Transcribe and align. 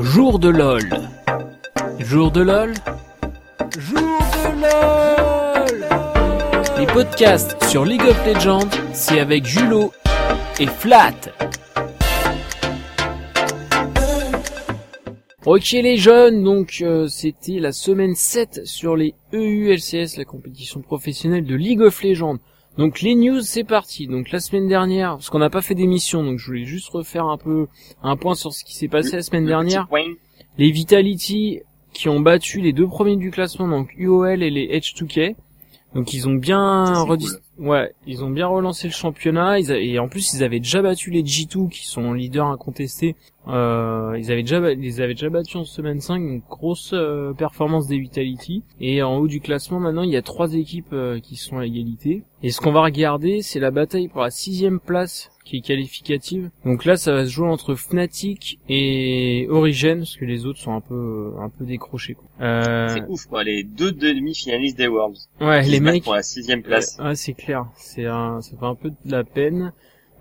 Jour 0.00 0.38
de 0.38 0.48
LOL. 0.48 0.88
Jour 1.98 2.30
de 2.30 2.40
LOL. 2.40 2.72
Jour 3.76 4.20
de 4.32 4.60
LOL. 4.62 5.84
Les 6.78 6.86
podcasts 6.86 7.56
sur 7.64 7.84
League 7.84 8.04
of 8.08 8.24
Legends, 8.24 8.68
c'est 8.92 9.18
avec 9.18 9.44
Julo 9.44 9.92
et 10.60 10.68
Flat. 10.68 11.14
Ok 15.46 15.72
les 15.72 15.96
jeunes, 15.96 16.44
donc 16.44 16.78
euh, 16.82 17.08
c'était 17.08 17.58
la 17.58 17.72
semaine 17.72 18.14
7 18.14 18.66
sur 18.66 18.94
les 18.94 19.16
EULCS, 19.32 20.16
la 20.16 20.24
compétition 20.24 20.80
professionnelle 20.80 21.44
de 21.44 21.56
League 21.56 21.80
of 21.80 22.00
Legends. 22.04 22.38
Donc 22.78 23.00
les 23.02 23.14
news 23.16 23.40
c'est 23.42 23.64
parti. 23.64 24.06
Donc 24.06 24.30
la 24.30 24.40
semaine 24.40 24.68
dernière, 24.68 25.12
parce 25.16 25.28
qu'on 25.30 25.40
n'a 25.40 25.50
pas 25.50 25.62
fait 25.62 25.74
d'émission, 25.74 26.22
donc 26.24 26.38
je 26.38 26.46
voulais 26.46 26.64
juste 26.64 26.88
refaire 26.90 27.26
un 27.26 27.36
peu 27.36 27.66
un 28.02 28.16
point 28.16 28.34
sur 28.34 28.52
ce 28.52 28.64
qui 28.64 28.74
s'est 28.74 28.88
passé 28.88 29.16
la 29.16 29.22
semaine 29.22 29.44
dernière. 29.44 29.88
Les 30.56 30.70
Vitality 30.70 31.60
qui 31.92 32.08
ont 32.08 32.20
battu 32.20 32.60
les 32.60 32.72
deux 32.72 32.86
premiers 32.86 33.16
du 33.16 33.30
classement, 33.30 33.66
donc 33.68 33.92
UOL 33.96 34.42
et 34.42 34.50
les 34.50 34.68
H2K. 34.78 35.34
Donc 35.94 36.12
ils 36.12 36.28
ont 36.28 36.34
bien 36.34 36.84
redis- 37.04 37.38
ouais, 37.58 37.92
ils 38.06 38.22
ont 38.22 38.30
bien 38.30 38.46
relancé 38.46 38.86
le 38.88 38.92
championnat. 38.92 39.58
Ils 39.58 39.72
a- 39.72 39.78
Et 39.78 39.98
en 39.98 40.06
plus 40.08 40.34
ils 40.34 40.44
avaient 40.44 40.60
déjà 40.60 40.82
battu 40.82 41.10
les 41.10 41.22
G2 41.24 41.68
qui 41.70 41.86
sont 41.86 42.12
leaders 42.12 42.46
incontestés. 42.46 43.16
Euh, 43.48 44.16
ils 44.18 44.30
avaient 44.30 44.42
déjà 44.42 44.58
ils 44.72 45.02
avaient 45.02 45.14
déjà 45.14 45.30
battus 45.30 45.56
en 45.56 45.64
semaine 45.64 46.00
5, 46.00 46.20
donc 46.20 46.42
grosse 46.48 46.92
euh, 46.92 47.32
performance 47.32 47.86
des 47.86 47.98
Vitality. 47.98 48.62
Et 48.80 49.02
en 49.02 49.16
haut 49.16 49.28
du 49.28 49.40
classement 49.40 49.80
maintenant 49.80 50.02
il 50.02 50.10
y 50.10 50.16
a 50.16 50.22
trois 50.22 50.54
équipes 50.54 50.92
euh, 50.92 51.18
qui 51.20 51.36
sont 51.36 51.58
à 51.58 51.66
égalité. 51.66 52.24
Et 52.42 52.50
ce 52.50 52.60
qu'on 52.60 52.72
va 52.72 52.82
regarder 52.82 53.42
c'est 53.42 53.60
la 53.60 53.70
bataille 53.70 54.08
pour 54.08 54.22
la 54.22 54.30
sixième 54.30 54.80
place 54.80 55.30
qui 55.48 55.56
est 55.56 55.60
qualificative. 55.62 56.50
Donc 56.66 56.84
là, 56.84 56.96
ça 56.96 57.12
va 57.12 57.24
se 57.24 57.30
jouer 57.30 57.48
entre 57.48 57.74
Fnatic 57.74 58.60
et 58.68 59.46
Origin, 59.48 60.00
parce 60.00 60.16
que 60.16 60.26
les 60.26 60.44
autres 60.44 60.58
sont 60.58 60.74
un 60.74 60.82
peu 60.82 61.32
un 61.40 61.48
peu 61.48 61.64
décrochés. 61.64 62.16
Euh, 62.40 62.88
C'est 62.88 63.04
ouf 63.08 63.24
quoi, 63.26 63.44
les 63.44 63.64
deux 63.64 63.92
demi-finalistes 63.92 64.76
des 64.76 64.88
Worlds. 64.88 65.28
ouais, 65.40 65.62
les 65.62 65.80
mecs. 65.80 66.04
pour 66.04 66.14
la 66.14 66.22
sixième 66.22 66.62
place. 66.62 66.98
Ouais, 67.02 67.14
c'est 67.14 67.32
clair. 67.32 67.66
C'est 67.76 68.04
un, 68.04 68.42
ça 68.42 68.56
fait 68.58 68.66
un 68.66 68.74
peu 68.74 68.90
de 68.90 69.10
la 69.10 69.24
peine. 69.24 69.72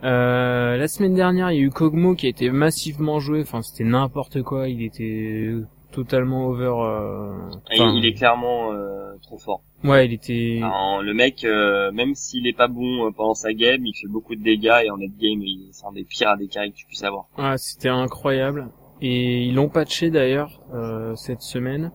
Euh, 0.03 0.77
la 0.77 0.87
semaine 0.87 1.13
dernière, 1.15 1.51
il 1.51 1.55
y 1.57 1.59
a 1.59 1.63
eu 1.63 1.69
Kogmo 1.69 2.15
qui 2.15 2.27
a 2.27 2.29
été 2.29 2.49
massivement 2.51 3.19
joué. 3.19 3.41
Enfin, 3.41 3.61
c'était 3.61 3.83
n'importe 3.83 4.43
quoi. 4.43 4.67
Il 4.69 4.83
était 4.83 5.53
totalement 5.91 6.47
over. 6.47 6.65
euh, 6.65 7.31
enfin, 7.71 7.93
il 7.95 8.05
est 8.05 8.13
clairement 8.13 8.71
euh, 8.73 9.15
trop 9.23 9.37
fort. 9.37 9.61
Ouais, 9.83 10.05
il 10.05 10.13
était. 10.13 10.59
Alors, 10.61 11.01
le 11.01 11.13
mec, 11.13 11.43
euh, 11.43 11.91
même 11.91 12.13
s'il 12.15 12.45
est 12.47 12.55
pas 12.57 12.67
bon 12.67 13.07
euh, 13.07 13.11
pendant 13.11 13.33
sa 13.33 13.53
game, 13.53 13.85
il 13.85 13.93
fait 13.99 14.07
beaucoup 14.07 14.35
de 14.35 14.43
dégâts 14.43 14.81
et 14.85 14.89
en 14.91 14.97
net 14.97 15.11
game, 15.19 15.41
il 15.41 15.69
c'est 15.71 15.85
un 15.85 15.91
des 15.91 16.03
pires 16.03 16.29
à 16.29 16.35
des 16.37 16.47
carrés 16.47 16.71
que 16.71 16.75
tu 16.75 16.85
puisses 16.85 17.03
avoir. 17.03 17.25
Ah, 17.37 17.57
c'était 17.57 17.89
incroyable. 17.89 18.69
Et 19.01 19.43
ils 19.45 19.55
l'ont 19.55 19.69
patché 19.69 20.09
d'ailleurs 20.09 20.61
euh, 20.73 21.15
cette 21.15 21.41
semaine. 21.41 21.91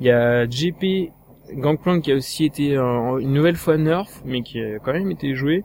Il 0.00 0.06
y 0.06 0.10
a 0.10 0.48
JP 0.48 1.10
Gangplank 1.54 2.02
qui 2.02 2.12
a 2.12 2.16
aussi 2.16 2.44
été 2.44 2.74
une 2.76 3.32
nouvelle 3.32 3.56
fois 3.56 3.76
nerf, 3.76 4.08
mais 4.24 4.42
qui 4.42 4.60
a 4.60 4.78
quand 4.78 4.92
même 4.92 5.10
été 5.10 5.34
joué. 5.34 5.64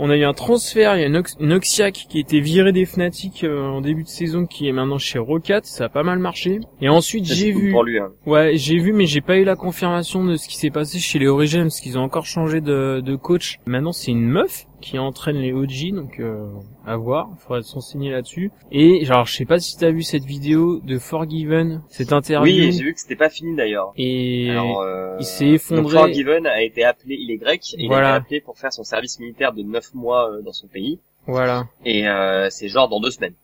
On 0.00 0.10
a 0.10 0.16
eu 0.16 0.22
un 0.24 0.32
transfert, 0.32 0.96
il 0.96 1.02
y 1.02 1.04
a 1.04 1.08
Nox- 1.08 1.36
Noxiac 1.40 1.92
qui 2.08 2.18
a 2.18 2.20
été 2.20 2.38
viré 2.38 2.70
des 2.70 2.86
Fnatic 2.86 3.42
euh, 3.42 3.66
en 3.66 3.80
début 3.80 4.04
de 4.04 4.08
saison, 4.08 4.46
qui 4.46 4.68
est 4.68 4.72
maintenant 4.72 4.98
chez 4.98 5.18
Rocat, 5.18 5.62
ça 5.64 5.86
a 5.86 5.88
pas 5.88 6.04
mal 6.04 6.20
marché. 6.20 6.60
Et 6.80 6.88
ensuite 6.88 7.24
j'ai 7.24 7.50
vu, 7.50 7.72
pour 7.72 7.82
lui. 7.82 7.98
Hein. 7.98 8.12
ouais, 8.24 8.52
j'ai 8.56 8.78
vu, 8.78 8.92
mais 8.92 9.06
j'ai 9.06 9.20
pas 9.20 9.38
eu 9.38 9.44
la 9.44 9.56
confirmation 9.56 10.24
de 10.24 10.36
ce 10.36 10.46
qui 10.46 10.56
s'est 10.56 10.70
passé 10.70 11.00
chez 11.00 11.18
les 11.18 11.26
Origins, 11.26 11.64
parce 11.64 11.80
qu'ils 11.80 11.98
ont 11.98 12.02
encore 12.02 12.26
changé 12.26 12.60
de, 12.60 13.00
de 13.04 13.16
coach. 13.16 13.58
Maintenant 13.66 13.90
c'est 13.90 14.12
une 14.12 14.28
meuf 14.28 14.67
qui 14.80 14.98
entraîne 14.98 15.36
les 15.36 15.52
OG, 15.52 15.92
donc 15.94 16.20
euh, 16.20 16.46
à 16.86 16.96
voir, 16.96 17.28
faudrait 17.38 17.62
s'enseigner 17.62 18.10
là-dessus. 18.10 18.50
Et 18.70 19.04
genre, 19.04 19.26
je 19.26 19.34
sais 19.34 19.44
pas 19.44 19.58
si 19.58 19.76
t'as 19.76 19.90
vu 19.90 20.02
cette 20.02 20.24
vidéo 20.24 20.80
de 20.80 20.98
Forgiven, 20.98 21.82
cette 21.88 22.12
interview. 22.12 22.52
Oui, 22.66 22.72
j'ai 22.72 22.84
vu 22.84 22.94
que 22.94 23.00
c'était 23.00 23.16
pas 23.16 23.28
fini 23.30 23.56
d'ailleurs. 23.56 23.92
et 23.96 24.50
Alors, 24.50 24.80
euh, 24.80 25.16
il 25.18 25.24
s'est 25.24 25.48
effondré. 25.48 25.82
donc 25.82 25.92
Forgiven 25.92 26.46
a 26.46 26.62
été 26.62 26.84
appelé, 26.84 27.16
il 27.18 27.30
est 27.30 27.36
grec, 27.38 27.62
et 27.76 27.86
Voilà. 27.88 28.08
il 28.08 28.12
a 28.12 28.16
été 28.16 28.24
appelé 28.26 28.40
pour 28.40 28.56
faire 28.58 28.72
son 28.72 28.84
service 28.84 29.18
militaire 29.20 29.52
de 29.52 29.62
9 29.62 29.94
mois 29.94 30.30
euh, 30.30 30.42
dans 30.42 30.52
son 30.52 30.68
pays. 30.68 31.00
voilà. 31.26 31.66
Et 31.84 32.08
euh, 32.08 32.48
c'est 32.50 32.68
genre 32.68 32.88
dans 32.88 33.00
deux 33.00 33.10
semaines. 33.10 33.34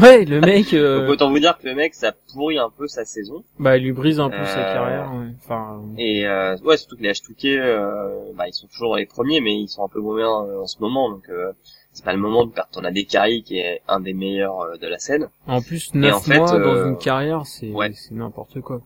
Ouais, 0.00 0.24
le 0.24 0.40
mec, 0.40 0.72
euh, 0.74 1.00
Donc 1.00 1.10
autant 1.10 1.30
vous 1.30 1.38
dire 1.38 1.58
que 1.58 1.66
le 1.68 1.74
mec, 1.74 1.94
ça 1.94 2.12
pourrit 2.32 2.58
un 2.58 2.70
peu 2.70 2.86
sa 2.88 3.04
saison. 3.04 3.44
bah, 3.58 3.76
il 3.76 3.84
lui 3.84 3.92
brise 3.92 4.20
un 4.20 4.30
peu 4.30 4.44
sa 4.44 4.70
Euh, 4.70 4.74
carrière. 4.74 5.12
ouais. 5.14 5.26
Enfin, 5.44 5.82
Et 5.98 6.26
euh, 6.26 6.56
ouais, 6.64 6.76
surtout 6.76 6.96
que 6.96 7.02
les 7.02 7.10
H2K, 7.12 7.58
euh, 7.58 8.32
bah, 8.34 8.48
ils 8.48 8.54
sont 8.54 8.66
toujours 8.68 8.90
dans 8.90 8.96
les 8.96 9.06
premiers, 9.06 9.40
mais 9.40 9.54
ils 9.54 9.68
sont 9.68 9.84
un 9.84 9.88
peu 9.88 10.00
moins 10.00 10.16
bien 10.16 10.28
euh, 10.30 10.62
en 10.62 10.66
ce 10.66 10.76
moment, 10.80 11.10
donc 11.10 11.28
euh, 11.28 11.52
c'est 11.92 12.04
pas 12.04 12.12
le 12.12 12.18
moment 12.18 12.46
de 12.46 12.52
perdre 12.52 12.70
ton 12.72 12.84
Adekari, 12.84 13.42
qui 13.42 13.58
est 13.58 13.82
un 13.88 14.00
des 14.00 14.14
meilleurs 14.14 14.60
euh, 14.60 14.76
de 14.78 14.86
la 14.86 14.98
scène. 14.98 15.28
en 15.46 15.60
plus, 15.60 15.92
neuf 15.94 16.14
en 16.14 16.20
fait, 16.20 16.38
mois 16.38 16.50
dans 16.58 16.74
euh, 16.74 16.88
une 16.88 16.96
carrière, 16.98 17.44
c'est 17.44 17.70
ouais. 17.70 17.92
c'est 17.94 18.14
n'importe 18.14 18.60
quoi. 18.60 18.80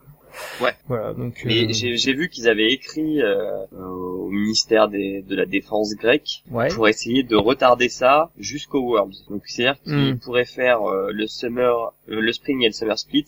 Ouais. 0.61 0.75
Voilà, 0.87 1.13
donc. 1.15 1.43
Mais 1.45 1.65
euh, 1.65 1.69
j'ai 1.71 1.97
j'ai 1.97 2.13
vu 2.15 2.29
qu'ils 2.29 2.49
avaient 2.49 2.71
écrit 2.73 3.21
euh, 3.23 3.67
au 3.73 4.29
ministère 4.31 4.89
des, 4.89 5.23
de 5.23 5.35
la 5.37 5.47
défense 5.47 5.95
grec 5.95 6.43
Ouais. 6.51 6.69
pour 6.69 6.89
essayer 6.89 7.23
de 7.23 7.37
retarder 7.37 7.89
ça 7.89 8.31
jusqu'au 8.39 8.81
Worlds. 8.81 9.17
Donc 9.31 9.43
c'est-à-dire 9.47 9.81
qu'ils 9.83 10.15
Hmm. 10.15 10.19
pourraient 10.19 10.45
faire 10.45 10.83
euh, 10.83 11.11
le 11.13 11.27
summer, 11.27 11.93
le 12.07 12.33
spring 12.33 12.63
et 12.63 12.67
le 12.67 12.73
summer 12.73 12.99
split, 12.99 13.27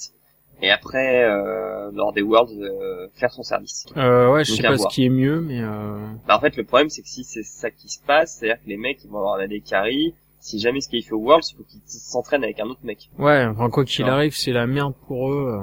et 0.62 0.70
après 0.70 1.24
euh, 1.24 1.91
lors 1.92 2.12
des 2.12 2.22
Worlds 2.22 2.52
euh, 2.60 3.08
faire 3.14 3.30
son 3.32 3.42
service. 3.42 3.86
Euh, 3.97 4.30
ouais, 4.32 4.44
je 4.44 4.52
Donc, 4.52 4.60
sais 4.60 4.66
pas 4.68 4.78
ce 4.78 4.88
qui 4.88 5.04
est 5.04 5.08
mieux, 5.10 5.41
mais 5.41 5.60
euh... 5.62 5.98
Bah, 6.26 6.36
en 6.36 6.41
fait, 6.41 6.56
le 6.56 6.64
problème, 6.64 6.88
c'est 6.91 7.02
que 7.02 7.08
si 7.08 7.24
c'est 7.24 7.42
ça 7.44 7.70
qui 7.70 7.88
se 7.88 8.00
passe, 8.04 8.36
c'est-à-dire 8.38 8.62
que 8.62 8.68
les 8.68 8.76
mecs, 8.76 9.02
ils 9.04 9.10
vont 9.10 9.18
avoir 9.18 9.38
la 9.38 9.47
carry. 9.60 10.14
Si 10.41 10.60
jamais 10.60 10.80
ce 10.80 10.88
qu'il 10.88 11.02
fait 11.04 11.12
au 11.14 11.18
Worlds, 11.20 11.47
il 11.52 11.56
faut 11.56 11.64
qu'ils 11.64 11.80
s'entraînent 11.86 12.44
avec 12.44 12.60
un 12.60 12.66
autre 12.66 12.80
mec. 12.84 13.10
ouais, 13.18 13.44
enfin 13.47 13.70
quoi 13.70 13.84
qu'il 13.84 14.04
arrive, 14.06 14.36
c'est 14.36 14.52
la 14.52 14.66
merde 14.68 14.94
pour 15.08 15.32
eux. 15.32 15.58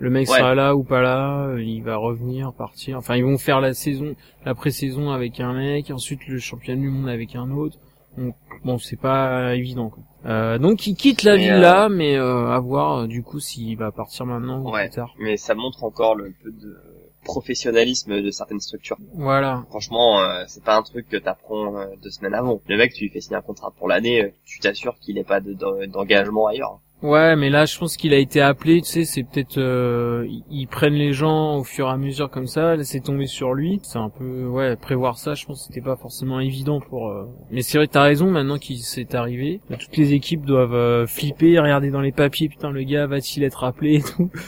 Euh. 0.00 0.04
Le 0.04 0.10
mec 0.10 0.28
Ouais. 0.30 0.38
sera 0.38 0.54
là 0.54 0.74
ou 0.74 0.82
pas 0.82 1.02
là, 1.02 1.46
euh, 1.48 1.62
il 1.62 1.82
va 1.82 1.96
revenir, 1.96 2.52
partir. 2.52 2.96
Enfin, 2.98 3.16
ils 3.16 3.24
vont 3.24 3.38
faire 3.38 3.60
la 3.60 3.74
saison, 3.74 4.14
la 4.44 4.54
pré-saison 4.54 5.10
avec 5.10 5.40
un 5.40 5.52
mec, 5.52 5.90
ensuite 5.90 6.26
le 6.28 6.38
championnat 6.38 6.80
du 6.80 6.88
monde 6.88 7.08
avec 7.08 7.34
un 7.36 7.50
autre. 7.50 7.76
Donc, 8.18 8.34
bon, 8.64 8.78
c'est 8.78 8.98
pas 9.00 9.54
évident. 9.54 9.90
Quoi. 9.90 10.02
Euh, 10.26 10.58
donc, 10.58 10.86
il 10.86 10.96
quitte 10.96 11.22
la 11.22 11.36
Mais, 11.36 11.42
villa, 11.44 11.88
mais 11.88 12.16
euh, 12.16 12.48
à 12.50 12.58
voir 12.58 12.98
euh, 13.02 13.06
du 13.06 13.22
coup 13.22 13.38
s'il 13.40 13.76
va 13.78 13.92
partir 13.92 14.26
maintenant 14.26 14.62
ou 14.64 14.72
plus 14.72 14.90
tard. 14.90 15.14
Mais 15.18 15.36
ça 15.36 15.54
montre 15.54 15.84
encore 15.84 16.14
le 16.16 16.32
peu 16.42 16.50
de 16.50 16.76
professionnalisme 17.24 18.20
de 18.22 18.30
certaines 18.30 18.60
structures. 18.60 18.96
Voilà. 19.14 19.64
Franchement, 19.68 20.20
euh, 20.20 20.42
c'est 20.48 20.64
pas 20.64 20.76
un 20.76 20.82
truc 20.82 21.08
que 21.08 21.16
t'apprends 21.16 21.76
euh, 21.76 21.86
deux 22.02 22.10
semaines 22.10 22.34
avant. 22.34 22.60
Le 22.66 22.76
mec, 22.76 22.92
tu 22.94 23.04
lui 23.04 23.10
fais 23.10 23.20
signer 23.20 23.36
un 23.36 23.42
contrat 23.42 23.70
pour 23.78 23.88
l'année, 23.88 24.24
euh, 24.24 24.30
tu 24.44 24.58
t'assures 24.58 24.98
qu'il 24.98 25.14
n'ait 25.14 25.24
pas 25.24 25.40
de- 25.40 25.52
d'en- 25.52 25.86
d'engagement 25.86 26.46
ailleurs. 26.48 26.80
Ouais, 27.02 27.34
mais 27.34 27.48
là, 27.48 27.64
je 27.64 27.78
pense 27.78 27.96
qu'il 27.96 28.12
a 28.12 28.18
été 28.18 28.42
appelé, 28.42 28.82
tu 28.82 28.88
sais, 28.90 29.04
c'est 29.06 29.22
peut-être, 29.22 29.56
euh, 29.56 30.26
ils- 30.50 30.66
prennent 30.66 30.92
les 30.94 31.14
gens 31.14 31.56
au 31.56 31.64
fur 31.64 31.86
et 31.86 31.90
à 31.90 31.96
mesure 31.96 32.28
comme 32.30 32.46
ça, 32.46 32.76
là, 32.76 32.84
c'est 32.84 33.00
tombé 33.00 33.26
sur 33.26 33.54
lui. 33.54 33.80
C'est 33.82 33.98
un 33.98 34.10
peu, 34.10 34.44
ouais, 34.46 34.76
prévoir 34.76 35.16
ça, 35.16 35.34
je 35.34 35.46
pense 35.46 35.60
que 35.60 35.66
c'était 35.68 35.80
pas 35.80 35.96
forcément 35.96 36.40
évident 36.40 36.78
pour, 36.80 37.08
euh, 37.08 37.24
mais 37.50 37.62
c'est 37.62 37.78
vrai, 37.78 37.86
t'as 37.86 38.02
raison, 38.02 38.30
maintenant 38.30 38.58
qu'il 38.58 38.78
s'est 38.80 39.14
arrivé, 39.16 39.60
toutes 39.70 39.96
les 39.96 40.12
équipes 40.12 40.44
doivent 40.44 40.74
euh, 40.74 41.06
flipper, 41.06 41.58
regarder 41.58 41.90
dans 41.90 42.02
les 42.02 42.12
papiers, 42.12 42.50
putain, 42.50 42.70
le 42.70 42.82
gars 42.82 43.06
va-t-il 43.06 43.44
être 43.44 43.64
appelé 43.64 43.96
et 43.96 44.02
tout. 44.02 44.30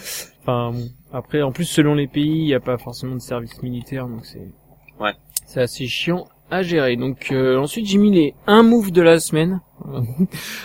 Enfin, 0.45 0.73
bon. 0.75 0.89
Après, 1.13 1.41
en 1.43 1.53
plus, 1.53 1.65
selon 1.67 1.95
les 1.95 2.09
pays, 2.09 2.41
il 2.41 2.45
n'y 2.47 2.55
a 2.55 2.59
pas 2.61 2.77
forcément 2.77 3.15
de 3.15 3.21
service 3.21 3.63
militaire, 3.63 4.09
donc 4.09 4.27
c'est, 4.27 4.51
Ouais. 5.01 5.13
c'est 5.47 5.61
assez 5.61 5.87
chiant 5.87 6.27
à 6.51 6.63
gérer. 6.63 6.97
Donc, 6.97 7.29
euh, 7.31 7.57
ensuite, 7.59 7.87
j'ai 7.87 7.97
mis 7.99 8.11
les 8.11 8.35
un 8.49 8.63
move 8.65 8.91
de 8.91 9.01
la 9.03 9.21
semaine. 9.21 9.61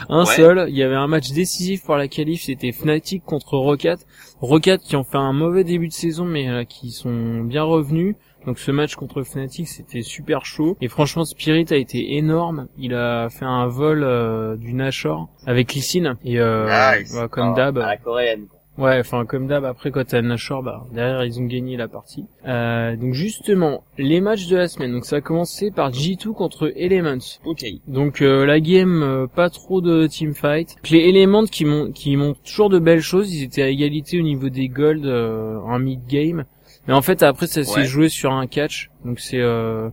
Un 0.09 0.19
Ouais. 0.25 0.35
seul. 0.35 0.65
Il 0.69 0.75
y 0.75 0.83
avait 0.83 0.95
un 0.95 1.07
match 1.07 1.31
décisif 1.31 1.83
pour 1.83 1.95
la 1.95 2.07
qualif, 2.07 2.43
c'était 2.43 2.71
Fnatic 2.71 3.23
contre 3.25 3.57
Rocket. 3.57 4.05
Rocket 4.41 4.81
qui 4.81 4.95
ont 4.95 5.03
fait 5.03 5.17
un 5.17 5.33
mauvais 5.33 5.63
début 5.63 5.87
de 5.87 5.93
saison, 5.93 6.25
mais 6.25 6.49
euh, 6.49 6.63
qui 6.63 6.91
sont 6.91 7.41
bien 7.41 7.63
revenus. 7.63 8.15
Donc 8.45 8.59
ce 8.59 8.71
match 8.71 8.95
contre 8.95 9.23
Fnatic, 9.23 9.67
c'était 9.67 10.01
super 10.01 10.45
chaud. 10.45 10.77
Et 10.79 10.87
franchement, 10.87 11.25
Spirit 11.25 11.65
a 11.71 11.75
été 11.75 12.15
énorme. 12.15 12.67
Il 12.77 12.93
a 12.93 13.29
fait 13.29 13.45
un 13.45 13.67
vol 13.67 14.03
euh, 14.03 14.55
du 14.55 14.73
Nashor 14.73 15.27
avec 15.45 15.73
Lysine. 15.73 16.15
Et 16.23 16.39
euh, 16.39 16.69
Nice. 16.99 17.13
comme 17.31 17.51
Ah, 17.53 17.55
d'hab, 17.55 17.77
À 17.79 17.87
la 17.87 17.97
coréenne. 17.97 18.45
Ouais, 18.77 18.99
enfin 18.99 19.25
comme 19.25 19.47
d'hab, 19.47 19.65
après 19.65 19.89
quand 19.91 20.05
t'as 20.05 20.21
Nashor, 20.21 20.61
bah 20.61 20.85
derrière 20.93 21.23
ils 21.25 21.39
ont 21.39 21.45
gagné 21.45 21.77
la 21.77 21.87
partie. 21.87 22.25
Euh, 22.47 22.95
donc 22.95 23.13
justement, 23.13 23.83
les 23.97 24.21
matchs 24.21 24.47
de 24.47 24.55
la 24.57 24.67
semaine. 24.67 24.91
Donc 24.91 25.05
ça 25.05 25.15
a 25.17 25.21
commencé 25.21 25.71
par 25.71 25.91
G2 25.91 26.33
contre 26.33 26.71
Elements. 26.75 27.39
Ok. 27.45 27.65
Donc 27.87 28.21
euh, 28.21 28.45
la 28.45 28.59
game, 28.59 29.01
euh, 29.01 29.25
pas 29.27 29.49
trop 29.49 29.81
de 29.81 30.05
teamfight. 30.07 30.75
Les 30.91 31.09
Elements 31.09 31.45
qui 31.45 31.65
m'ont 31.65 31.91
qui 31.91 32.15
montrent 32.17 32.41
toujours 32.43 32.69
de 32.69 32.77
belles 32.79 33.01
choses. 33.01 33.33
Ils 33.33 33.43
étaient 33.43 33.63
à 33.63 33.69
égalité 33.69 34.19
au 34.19 34.23
niveau 34.23 34.49
des 34.49 34.67
gold 34.67 35.05
euh, 35.05 35.57
en 35.61 35.79
mid 35.79 36.05
game. 36.07 36.45
Mais 36.87 36.93
en 36.93 37.01
fait 37.01 37.23
après 37.23 37.47
ça 37.47 37.63
s'est 37.63 37.79
Ouais. 37.79 37.85
joué 37.85 38.09
sur 38.09 38.31
un 38.31 38.45
catch. 38.47 38.91
Donc 39.03 39.19
c'est 39.19 39.39
euh, 39.41 39.89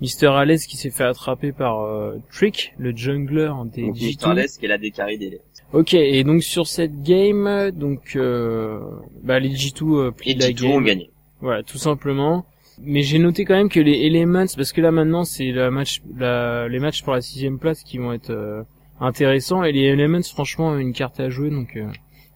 Mister 0.00 0.28
Alès 0.28 0.64
qui 0.66 0.76
s'est 0.76 0.90
fait 0.90 1.02
attraper 1.04 1.50
par 1.50 1.80
euh, 1.82 2.18
Trick, 2.32 2.72
le 2.78 2.96
jungler 2.96 3.50
des 3.74 3.82
Donc, 3.86 3.96
G2. 3.96 4.28
Mr. 4.28 4.34
Les, 4.34 4.46
qui 4.46 4.64
est 4.64 4.68
la 4.68 4.78
décarré 4.78 5.18
des 5.18 5.40
Ok, 5.72 5.94
et 5.94 6.24
donc 6.24 6.42
sur 6.42 6.66
cette 6.66 7.02
game, 7.02 7.70
donc 7.72 8.16
euh, 8.16 8.80
bah 9.22 9.38
les 9.38 9.50
G2 9.50 9.82
euh, 9.82 10.10
Et 10.24 10.34
la 10.34 10.48
G2 10.48 10.66
ont 10.66 10.80
gagné. 10.80 11.10
Voilà, 11.40 11.62
tout 11.62 11.78
simplement. 11.78 12.46
Mais 12.80 13.02
j'ai 13.02 13.18
noté 13.18 13.44
quand 13.44 13.56
même 13.56 13.68
que 13.68 13.80
les 13.80 14.06
Elements, 14.06 14.46
parce 14.56 14.72
que 14.72 14.80
là 14.80 14.92
maintenant 14.92 15.24
c'est 15.24 15.50
la 15.50 15.70
match, 15.70 16.00
la, 16.16 16.68
les 16.68 16.78
matchs 16.78 17.02
pour 17.02 17.12
la 17.12 17.20
sixième 17.20 17.58
place 17.58 17.82
qui 17.82 17.98
vont 17.98 18.12
être 18.12 18.30
euh, 18.30 18.62
intéressants 19.00 19.62
et 19.64 19.72
les 19.72 19.82
Elements 19.82 20.22
franchement 20.22 20.68
ont 20.68 20.78
une 20.78 20.92
carte 20.92 21.20
à 21.20 21.28
jouer 21.28 21.50
donc 21.50 21.76
euh, 21.76 21.90